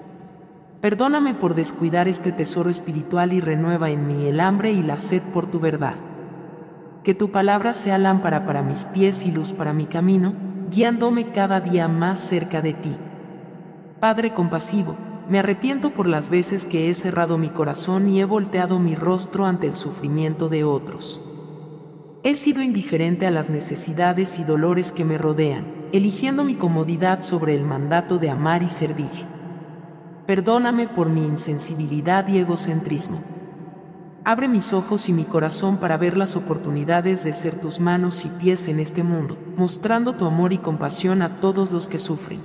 Perdóname 0.82 1.32
por 1.34 1.54
descuidar 1.54 2.08
este 2.08 2.32
tesoro 2.32 2.68
espiritual 2.68 3.32
y 3.32 3.40
renueva 3.40 3.90
en 3.90 4.08
mí 4.08 4.26
el 4.26 4.40
hambre 4.40 4.72
y 4.72 4.82
la 4.82 4.98
sed 4.98 5.22
por 5.32 5.48
tu 5.48 5.60
verdad. 5.60 5.94
Que 7.04 7.14
tu 7.14 7.30
palabra 7.30 7.72
sea 7.72 7.98
lámpara 7.98 8.44
para 8.44 8.64
mis 8.64 8.84
pies 8.86 9.24
y 9.24 9.30
luz 9.30 9.52
para 9.52 9.72
mi 9.72 9.86
camino, 9.86 10.34
guiándome 10.72 11.30
cada 11.30 11.60
día 11.60 11.86
más 11.86 12.18
cerca 12.18 12.62
de 12.62 12.74
ti. 12.74 12.96
Padre 14.00 14.32
compasivo, 14.32 14.96
me 15.28 15.38
arrepiento 15.38 15.90
por 15.90 16.08
las 16.08 16.30
veces 16.30 16.66
que 16.66 16.90
he 16.90 16.94
cerrado 16.94 17.38
mi 17.38 17.50
corazón 17.50 18.08
y 18.08 18.20
he 18.20 18.24
volteado 18.24 18.80
mi 18.80 18.96
rostro 18.96 19.46
ante 19.46 19.68
el 19.68 19.76
sufrimiento 19.76 20.48
de 20.48 20.64
otros. 20.64 21.22
He 22.24 22.34
sido 22.34 22.60
indiferente 22.60 23.24
a 23.28 23.30
las 23.30 23.50
necesidades 23.50 24.40
y 24.40 24.42
dolores 24.42 24.90
que 24.90 25.04
me 25.04 25.16
rodean, 25.16 25.64
eligiendo 25.92 26.42
mi 26.42 26.56
comodidad 26.56 27.22
sobre 27.22 27.54
el 27.54 27.62
mandato 27.62 28.18
de 28.18 28.30
amar 28.30 28.64
y 28.64 28.68
servir. 28.68 29.41
Perdóname 30.34 30.88
por 30.88 31.10
mi 31.10 31.26
insensibilidad 31.26 32.26
y 32.26 32.38
egocentrismo. 32.38 33.22
Abre 34.24 34.48
mis 34.48 34.72
ojos 34.72 35.10
y 35.10 35.12
mi 35.12 35.24
corazón 35.24 35.76
para 35.76 35.98
ver 35.98 36.16
las 36.16 36.36
oportunidades 36.36 37.22
de 37.22 37.34
ser 37.34 37.60
tus 37.60 37.80
manos 37.80 38.24
y 38.24 38.30
pies 38.42 38.66
en 38.66 38.80
este 38.80 39.02
mundo, 39.02 39.36
mostrando 39.58 40.14
tu 40.14 40.24
amor 40.24 40.54
y 40.54 40.56
compasión 40.56 41.20
a 41.20 41.28
todos 41.42 41.70
los 41.70 41.86
que 41.86 41.98
sufren. 41.98 42.40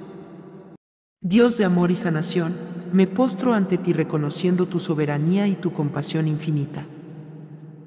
Dios 1.22 1.58
de 1.58 1.64
amor 1.64 1.90
y 1.90 1.96
sanación, 1.96 2.58
me 2.92 3.08
postro 3.08 3.54
ante 3.54 3.78
ti 3.78 3.94
reconociendo 3.94 4.66
tu 4.66 4.82
soberanía 4.82 5.48
y 5.48 5.56
tu 5.56 5.72
compasión 5.72 6.28
infinita. 6.28 6.86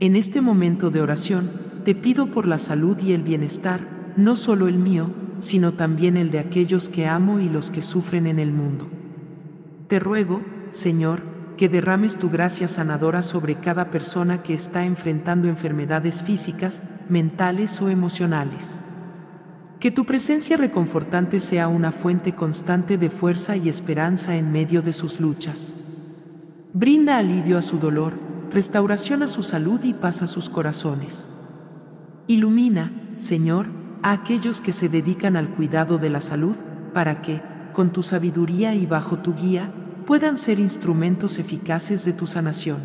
En 0.00 0.16
este 0.16 0.40
momento 0.40 0.88
de 0.88 1.02
oración, 1.02 1.50
te 1.84 1.94
pido 1.94 2.28
por 2.28 2.46
la 2.46 2.56
salud 2.56 2.96
y 3.00 3.12
el 3.12 3.22
bienestar, 3.22 3.86
no 4.16 4.34
solo 4.36 4.66
el 4.66 4.78
mío, 4.78 5.10
sino 5.40 5.72
también 5.72 6.16
el 6.16 6.30
de 6.30 6.38
aquellos 6.38 6.88
que 6.88 7.06
amo 7.06 7.38
y 7.38 7.50
los 7.50 7.70
que 7.70 7.82
sufren 7.82 8.26
en 8.26 8.38
el 8.38 8.50
mundo. 8.50 8.88
Te 9.90 9.98
ruego, 9.98 10.40
Señor, 10.70 11.22
que 11.56 11.68
derrames 11.68 12.16
tu 12.16 12.30
gracia 12.30 12.68
sanadora 12.68 13.24
sobre 13.24 13.56
cada 13.56 13.90
persona 13.90 14.40
que 14.40 14.54
está 14.54 14.84
enfrentando 14.84 15.48
enfermedades 15.48 16.22
físicas, 16.22 16.80
mentales 17.08 17.82
o 17.82 17.88
emocionales. 17.88 18.82
Que 19.80 19.90
tu 19.90 20.06
presencia 20.06 20.56
reconfortante 20.56 21.40
sea 21.40 21.66
una 21.66 21.90
fuente 21.90 22.36
constante 22.36 22.98
de 22.98 23.10
fuerza 23.10 23.56
y 23.56 23.68
esperanza 23.68 24.36
en 24.36 24.52
medio 24.52 24.80
de 24.80 24.92
sus 24.92 25.18
luchas. 25.18 25.74
Brinda 26.72 27.16
alivio 27.16 27.58
a 27.58 27.62
su 27.62 27.80
dolor, 27.80 28.12
restauración 28.52 29.24
a 29.24 29.28
su 29.28 29.42
salud 29.42 29.80
y 29.82 29.92
paz 29.92 30.22
a 30.22 30.28
sus 30.28 30.48
corazones. 30.48 31.28
Ilumina, 32.28 32.92
Señor, 33.16 33.66
a 34.02 34.12
aquellos 34.12 34.60
que 34.60 34.70
se 34.70 34.88
dedican 34.88 35.36
al 35.36 35.48
cuidado 35.48 35.98
de 35.98 36.10
la 36.10 36.20
salud, 36.20 36.54
para 36.94 37.22
que, 37.22 37.42
con 37.72 37.90
tu 37.90 38.04
sabiduría 38.04 38.76
y 38.76 38.86
bajo 38.86 39.18
tu 39.18 39.34
guía, 39.34 39.72
puedan 40.10 40.38
ser 40.38 40.58
instrumentos 40.58 41.38
eficaces 41.38 42.04
de 42.04 42.12
tu 42.12 42.26
sanación. 42.26 42.78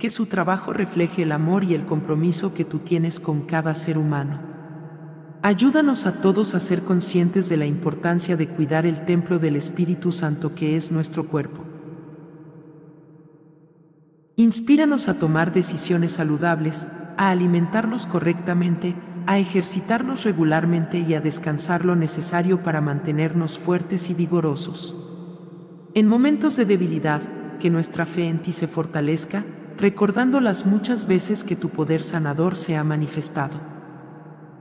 Que 0.00 0.10
su 0.10 0.26
trabajo 0.26 0.72
refleje 0.72 1.22
el 1.22 1.30
amor 1.30 1.62
y 1.62 1.74
el 1.74 1.86
compromiso 1.86 2.54
que 2.54 2.64
tú 2.64 2.80
tienes 2.80 3.20
con 3.20 3.42
cada 3.42 3.72
ser 3.76 3.96
humano. 3.96 4.40
Ayúdanos 5.42 6.06
a 6.06 6.20
todos 6.20 6.56
a 6.56 6.58
ser 6.58 6.82
conscientes 6.82 7.48
de 7.48 7.56
la 7.56 7.66
importancia 7.66 8.36
de 8.36 8.48
cuidar 8.48 8.84
el 8.84 9.04
templo 9.04 9.38
del 9.38 9.54
Espíritu 9.54 10.10
Santo 10.10 10.56
que 10.56 10.74
es 10.74 10.90
nuestro 10.90 11.28
cuerpo. 11.28 11.62
Inspíranos 14.34 15.08
a 15.08 15.20
tomar 15.20 15.52
decisiones 15.52 16.10
saludables, 16.10 16.88
a 17.16 17.30
alimentarnos 17.30 18.06
correctamente, 18.06 18.96
a 19.28 19.38
ejercitarnos 19.38 20.24
regularmente 20.24 20.98
y 20.98 21.14
a 21.14 21.20
descansar 21.20 21.84
lo 21.84 21.94
necesario 21.94 22.64
para 22.64 22.80
mantenernos 22.80 23.56
fuertes 23.56 24.10
y 24.10 24.14
vigorosos. 24.14 25.07
En 25.94 26.06
momentos 26.06 26.56
de 26.56 26.64
debilidad, 26.64 27.22
que 27.58 27.70
nuestra 27.70 28.06
fe 28.06 28.28
en 28.28 28.40
ti 28.40 28.52
se 28.52 28.68
fortalezca, 28.68 29.44
recordando 29.76 30.40
las 30.40 30.66
muchas 30.66 31.06
veces 31.06 31.44
que 31.44 31.56
tu 31.56 31.70
poder 31.70 32.02
sanador 32.02 32.56
se 32.56 32.76
ha 32.76 32.84
manifestado 32.84 33.78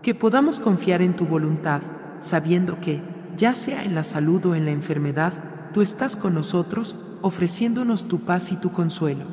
que 0.08 0.16
podamos 0.16 0.62
confiar 0.62 1.02
en 1.02 1.18
tu 1.18 1.26
voluntad, 1.26 1.82
sabiendo 2.20 2.80
que, 2.80 3.02
ya 3.36 3.52
sea 3.52 3.84
en 3.84 3.94
la 3.94 4.04
salud 4.04 4.46
o 4.46 4.56
en 4.56 4.64
la 4.64 4.72
enfermedad, 4.72 5.34
tú 5.74 5.82
estás 5.82 6.16
con 6.16 6.34
nosotros, 6.34 6.96
ofreciéndonos 7.22 8.08
tu 8.08 8.22
paz 8.22 8.54
y 8.54 8.56
tu 8.56 8.72
consuelo. 8.72 9.26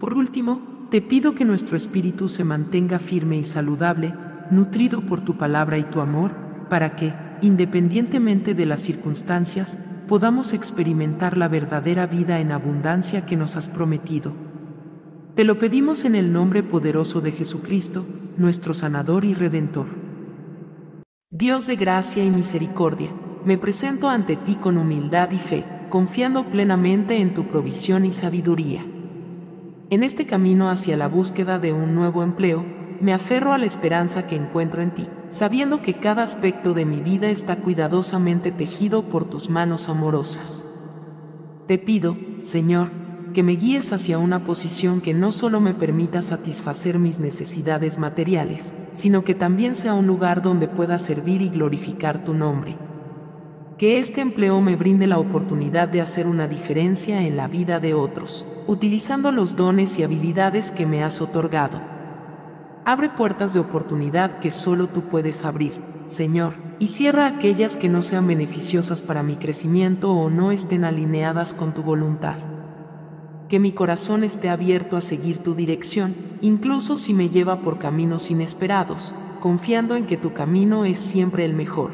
Por 0.00 0.14
último, 0.14 0.86
te 0.90 1.02
pido 1.02 1.34
que 1.34 1.44
nuestro 1.44 1.76
espíritu 1.76 2.28
se 2.28 2.42
mantenga 2.42 2.98
firme 2.98 3.36
y 3.36 3.44
saludable, 3.44 4.14
nutrido 4.50 5.02
por 5.02 5.20
tu 5.20 5.36
palabra 5.36 5.76
y 5.76 5.84
tu 5.84 6.00
amor, 6.00 6.32
para 6.70 6.96
que, 6.96 7.12
independientemente 7.42 8.54
de 8.54 8.64
las 8.64 8.80
circunstancias, 8.80 9.76
podamos 10.08 10.52
experimentar 10.52 11.36
la 11.36 11.48
verdadera 11.48 12.06
vida 12.06 12.38
en 12.38 12.52
abundancia 12.52 13.26
que 13.26 13.36
nos 13.36 13.56
has 13.56 13.68
prometido. 13.68 14.32
Te 15.34 15.44
lo 15.44 15.58
pedimos 15.58 16.04
en 16.04 16.14
el 16.14 16.32
nombre 16.32 16.62
poderoso 16.62 17.20
de 17.20 17.32
Jesucristo, 17.32 18.06
nuestro 18.36 18.72
sanador 18.72 19.24
y 19.24 19.34
redentor. 19.34 19.86
Dios 21.30 21.66
de 21.66 21.76
gracia 21.76 22.24
y 22.24 22.30
misericordia, 22.30 23.10
me 23.44 23.58
presento 23.58 24.08
ante 24.08 24.36
ti 24.36 24.54
con 24.54 24.78
humildad 24.78 25.30
y 25.32 25.38
fe, 25.38 25.64
confiando 25.90 26.50
plenamente 26.50 27.20
en 27.20 27.34
tu 27.34 27.48
provisión 27.48 28.04
y 28.04 28.12
sabiduría. 28.12 28.86
En 29.90 30.02
este 30.02 30.26
camino 30.26 30.70
hacia 30.70 30.96
la 30.96 31.08
búsqueda 31.08 31.58
de 31.58 31.72
un 31.72 31.94
nuevo 31.94 32.22
empleo, 32.22 32.64
me 33.00 33.12
aferro 33.12 33.52
a 33.52 33.58
la 33.58 33.66
esperanza 33.66 34.26
que 34.26 34.36
encuentro 34.36 34.82
en 34.82 34.92
ti, 34.92 35.08
sabiendo 35.28 35.82
que 35.82 35.94
cada 35.94 36.22
aspecto 36.22 36.74
de 36.74 36.84
mi 36.84 37.00
vida 37.00 37.28
está 37.28 37.56
cuidadosamente 37.56 38.50
tejido 38.50 39.04
por 39.04 39.24
tus 39.28 39.50
manos 39.50 39.88
amorosas. 39.88 40.66
Te 41.66 41.78
pido, 41.78 42.16
Señor, 42.42 42.90
que 43.34 43.42
me 43.42 43.52
guíes 43.52 43.92
hacia 43.92 44.18
una 44.18 44.46
posición 44.46 45.00
que 45.00 45.12
no 45.12 45.30
solo 45.30 45.60
me 45.60 45.74
permita 45.74 46.22
satisfacer 46.22 46.98
mis 46.98 47.18
necesidades 47.18 47.98
materiales, 47.98 48.72
sino 48.94 49.24
que 49.24 49.34
también 49.34 49.74
sea 49.74 49.94
un 49.94 50.06
lugar 50.06 50.40
donde 50.40 50.68
pueda 50.68 50.98
servir 50.98 51.42
y 51.42 51.50
glorificar 51.50 52.24
tu 52.24 52.32
nombre. 52.32 52.78
Que 53.78 53.98
este 53.98 54.22
empleo 54.22 54.62
me 54.62 54.74
brinde 54.74 55.06
la 55.06 55.18
oportunidad 55.18 55.86
de 55.88 56.00
hacer 56.00 56.26
una 56.26 56.48
diferencia 56.48 57.26
en 57.26 57.36
la 57.36 57.46
vida 57.46 57.78
de 57.78 57.92
otros, 57.92 58.46
utilizando 58.66 59.30
los 59.32 59.54
dones 59.54 59.98
y 59.98 60.02
habilidades 60.02 60.70
que 60.70 60.86
me 60.86 61.04
has 61.04 61.20
otorgado. 61.20 61.95
Abre 62.88 63.08
puertas 63.08 63.52
de 63.52 63.58
oportunidad 63.58 64.38
que 64.38 64.52
solo 64.52 64.86
tú 64.86 65.00
puedes 65.00 65.44
abrir, 65.44 65.72
Señor, 66.06 66.52
y 66.78 66.86
cierra 66.86 67.26
aquellas 67.26 67.76
que 67.76 67.88
no 67.88 68.00
sean 68.00 68.28
beneficiosas 68.28 69.02
para 69.02 69.24
mi 69.24 69.34
crecimiento 69.34 70.12
o 70.12 70.30
no 70.30 70.52
estén 70.52 70.84
alineadas 70.84 71.52
con 71.52 71.74
tu 71.74 71.82
voluntad. 71.82 72.36
Que 73.48 73.58
mi 73.58 73.72
corazón 73.72 74.22
esté 74.22 74.50
abierto 74.50 74.96
a 74.96 75.00
seguir 75.00 75.38
tu 75.38 75.56
dirección, 75.56 76.14
incluso 76.42 76.96
si 76.96 77.12
me 77.12 77.28
lleva 77.28 77.56
por 77.56 77.80
caminos 77.80 78.30
inesperados, 78.30 79.16
confiando 79.40 79.96
en 79.96 80.06
que 80.06 80.16
tu 80.16 80.32
camino 80.32 80.84
es 80.84 80.98
siempre 80.98 81.44
el 81.44 81.54
mejor. 81.54 81.90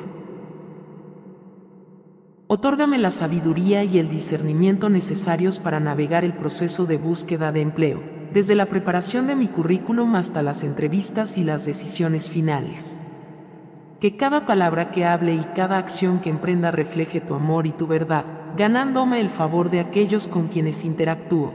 Otórgame 2.49 2.99
la 2.99 3.11
sabiduría 3.11 3.83
y 3.83 3.99
el 3.99 4.11
discernimiento 4.11 4.91
necesarios 4.91 5.59
para 5.59 5.81
navegar 5.81 6.23
el 6.23 6.35
proceso 6.35 6.85
de 6.85 6.99
búsqueda 6.99 7.51
de 7.51 7.63
empleo, 7.63 8.22
desde 8.33 8.55
la 8.55 8.67
preparación 8.67 9.27
de 9.27 9.37
mi 9.37 9.47
currículum 9.47 10.15
hasta 10.15 10.43
las 10.43 10.63
entrevistas 10.63 11.37
y 11.37 11.45
las 11.45 11.67
decisiones 11.67 12.31
finales. 12.31 12.97
Que 14.01 14.17
cada 14.17 14.47
palabra 14.47 14.91
que 14.91 15.05
hable 15.05 15.35
y 15.35 15.45
cada 15.55 15.79
acción 15.79 16.19
que 16.21 16.31
emprenda 16.31 16.71
refleje 16.71 17.21
tu 17.21 17.35
amor 17.35 17.67
y 17.67 17.73
tu 17.73 17.87
verdad, 17.87 18.25
ganándome 18.57 19.21
el 19.21 19.29
favor 19.29 19.71
de 19.71 19.81
aquellos 19.81 20.29
con 20.29 20.49
quienes 20.49 20.85
interactúo. 20.85 21.53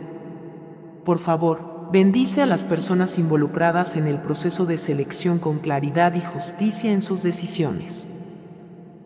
Por 1.04 1.20
favor, 1.20 1.90
bendice 1.92 2.42
a 2.42 2.46
las 2.46 2.64
personas 2.64 3.18
involucradas 3.18 3.96
en 3.96 4.08
el 4.08 4.18
proceso 4.18 4.66
de 4.66 4.78
selección 4.78 5.40
con 5.40 5.60
claridad 5.60 6.14
y 6.16 6.22
justicia 6.22 6.92
en 6.92 7.02
sus 7.02 7.24
decisiones. 7.24 8.10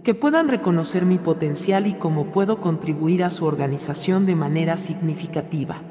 que 0.03 0.15
puedan 0.15 0.47
reconocer 0.47 1.05
mi 1.05 1.19
potencial 1.19 1.85
y 1.85 1.93
cómo 1.93 2.31
puedo 2.31 2.59
contribuir 2.59 3.23
a 3.23 3.29
su 3.29 3.45
organización 3.45 4.25
de 4.25 4.35
manera 4.35 4.75
significativa. 4.75 5.81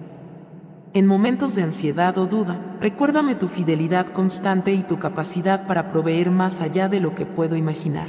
En 0.93 1.07
momentos 1.07 1.55
de 1.55 1.63
ansiedad 1.63 2.19
o 2.19 2.27
duda, 2.27 2.77
recuérdame 2.81 3.37
tu 3.37 3.47
fidelidad 3.47 4.09
constante 4.09 4.73
y 4.73 4.83
tu 4.83 4.99
capacidad 4.99 5.69
para 5.69 5.93
proveer 5.93 6.33
más 6.33 6.61
allá 6.61 6.89
de 6.89 6.99
lo 6.99 7.15
que 7.15 7.27
puedo 7.27 7.55
imaginar. 7.55 8.09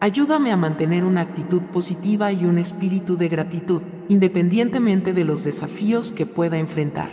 Ayúdame 0.00 0.50
a 0.50 0.56
mantener 0.56 1.04
una 1.04 1.20
actitud 1.20 1.62
positiva 1.72 2.32
y 2.32 2.44
un 2.44 2.58
espíritu 2.58 3.16
de 3.16 3.28
gratitud, 3.28 3.82
independientemente 4.08 5.12
de 5.12 5.24
los 5.24 5.44
desafíos 5.44 6.10
que 6.10 6.26
pueda 6.26 6.58
enfrentar. 6.58 7.10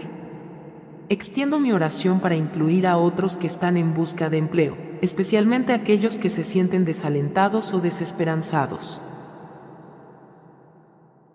Extiendo 1.09 1.59
mi 1.59 1.71
oración 1.71 2.19
para 2.19 2.35
incluir 2.35 2.87
a 2.87 2.97
otros 2.97 3.37
que 3.37 3.45
están 3.45 3.77
en 3.77 3.93
busca 3.93 4.31
de 4.31 4.39
empleo, 4.39 4.75
especialmente 5.03 5.73
aquellos 5.73 6.17
que 6.17 6.31
se 6.31 6.43
sienten 6.43 6.83
desalentados 6.83 7.75
o 7.75 7.79
desesperanzados. 7.79 9.03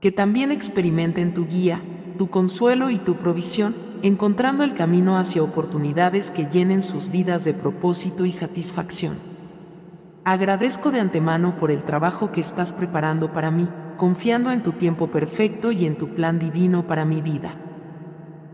Que 0.01 0.11
también 0.11 0.51
experimenten 0.51 1.35
tu 1.35 1.47
guía, 1.47 1.83
tu 2.23 2.31
consuelo 2.31 2.91
y 2.91 2.99
tu 2.99 3.17
provisión, 3.17 3.75
encontrando 4.03 4.63
el 4.63 4.75
camino 4.75 5.19
hacia 5.19 5.43
oportunidades 5.43 6.31
que 6.31 6.47
llenen 6.47 6.85
sus 6.85 7.11
vidas 7.11 7.43
de 7.43 7.53
propósito 7.53 8.25
y 8.25 8.31
satisfacción. 8.31 9.17
Agradezco 10.23 10.93
de 10.93 11.01
antemano 11.01 11.57
por 11.59 11.73
el 11.73 11.83
trabajo 11.83 12.31
que 12.31 12.41
estás 12.41 12.73
preparando 12.73 13.33
para 13.33 13.51
mí, 13.51 13.69
confiando 13.97 14.53
en 14.53 14.63
tu 14.63 14.71
tiempo 14.71 15.09
perfecto 15.09 15.73
y 15.73 15.85
en 15.85 15.99
tu 15.99 16.15
plan 16.15 16.39
divino 16.39 16.87
para 16.87 17.05
mi 17.05 17.21
vida. 17.21 17.57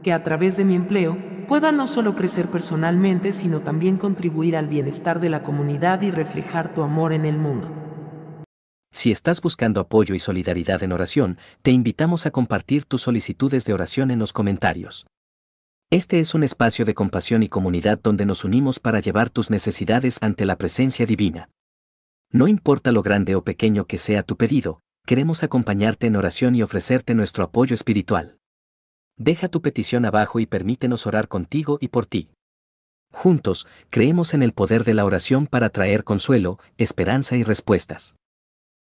Que 0.03 0.15
a 0.15 0.25
través 0.25 0.57
de 0.57 0.65
mi 0.65 0.75
empleo 0.75 1.19
pueda 1.47 1.71
no 1.71 1.87
solo 1.87 2.15
crecer 2.15 2.47
personalmente, 2.47 3.35
sino 3.35 3.61
también 3.61 3.99
contribuir 3.99 4.57
al 4.57 4.69
bienestar 4.69 5.21
de 5.21 5.29
la 5.29 5.43
comunidad 5.43 6.01
y 6.01 6.11
reflejar 6.11 6.73
tu 6.73 6.83
amor 6.83 7.13
en 7.13 7.27
el 7.27 7.37
mundo. 7.37 7.88
Si 8.91 9.11
estás 9.11 9.41
buscando 9.41 9.81
apoyo 9.81 10.15
y 10.15 10.19
solidaridad 10.19 10.83
en 10.83 10.93
oración, 10.93 11.39
te 11.63 11.71
invitamos 11.71 12.27
a 12.27 12.31
compartir 12.31 12.85
tus 12.85 13.03
solicitudes 13.03 13.65
de 13.65 13.75
oración 13.75 14.11
en 14.11 14.19
los 14.19 14.33
comentarios. 14.33 15.07
Este 15.91 16.21
es 16.21 16.35
un 16.35 16.43
espacio 16.43 16.85
de 16.85 16.95
compasión 16.95 17.43
y 17.43 17.49
comunidad 17.49 17.99
donde 18.03 18.27
nos 18.27 18.45
unimos 18.45 18.79
para 18.79 19.01
llevar 19.01 19.31
tus 19.31 19.51
necesidades 19.51 20.19
ante 20.21 20.45
la 20.45 20.57
presencia 20.57 21.07
divina. 21.07 21.49
No 22.31 22.47
importa 22.47 22.93
lo 22.93 23.03
grande 23.03 23.35
o 23.35 23.43
pequeño 23.43 23.87
que 23.87 23.97
sea 23.97 24.23
tu 24.23 24.37
pedido, 24.37 24.81
queremos 25.07 25.43
acompañarte 25.43 26.07
en 26.07 26.17
oración 26.17 26.55
y 26.55 26.63
ofrecerte 26.63 27.15
nuestro 27.15 27.45
apoyo 27.45 27.75
espiritual. 27.75 28.37
Deja 29.17 29.49
tu 29.49 29.63
petición 29.63 30.05
abajo 30.05 30.41
y 30.41 30.47
permítenos 30.47 31.07
orar 31.07 31.29
contigo 31.29 31.79
y 31.81 31.89
por 31.89 32.05
ti. 32.05 32.31
Juntos, 33.11 33.67
creemos 33.89 34.35
en 34.35 34.43
el 34.43 34.53
poder 34.53 34.85
de 34.85 34.93
la 34.93 35.07
oración 35.07 35.47
para 35.47 35.71
traer 35.71 36.05
consuelo, 36.05 36.59
esperanza 36.77 37.37
y 37.37 37.43
respuestas. 37.43 38.17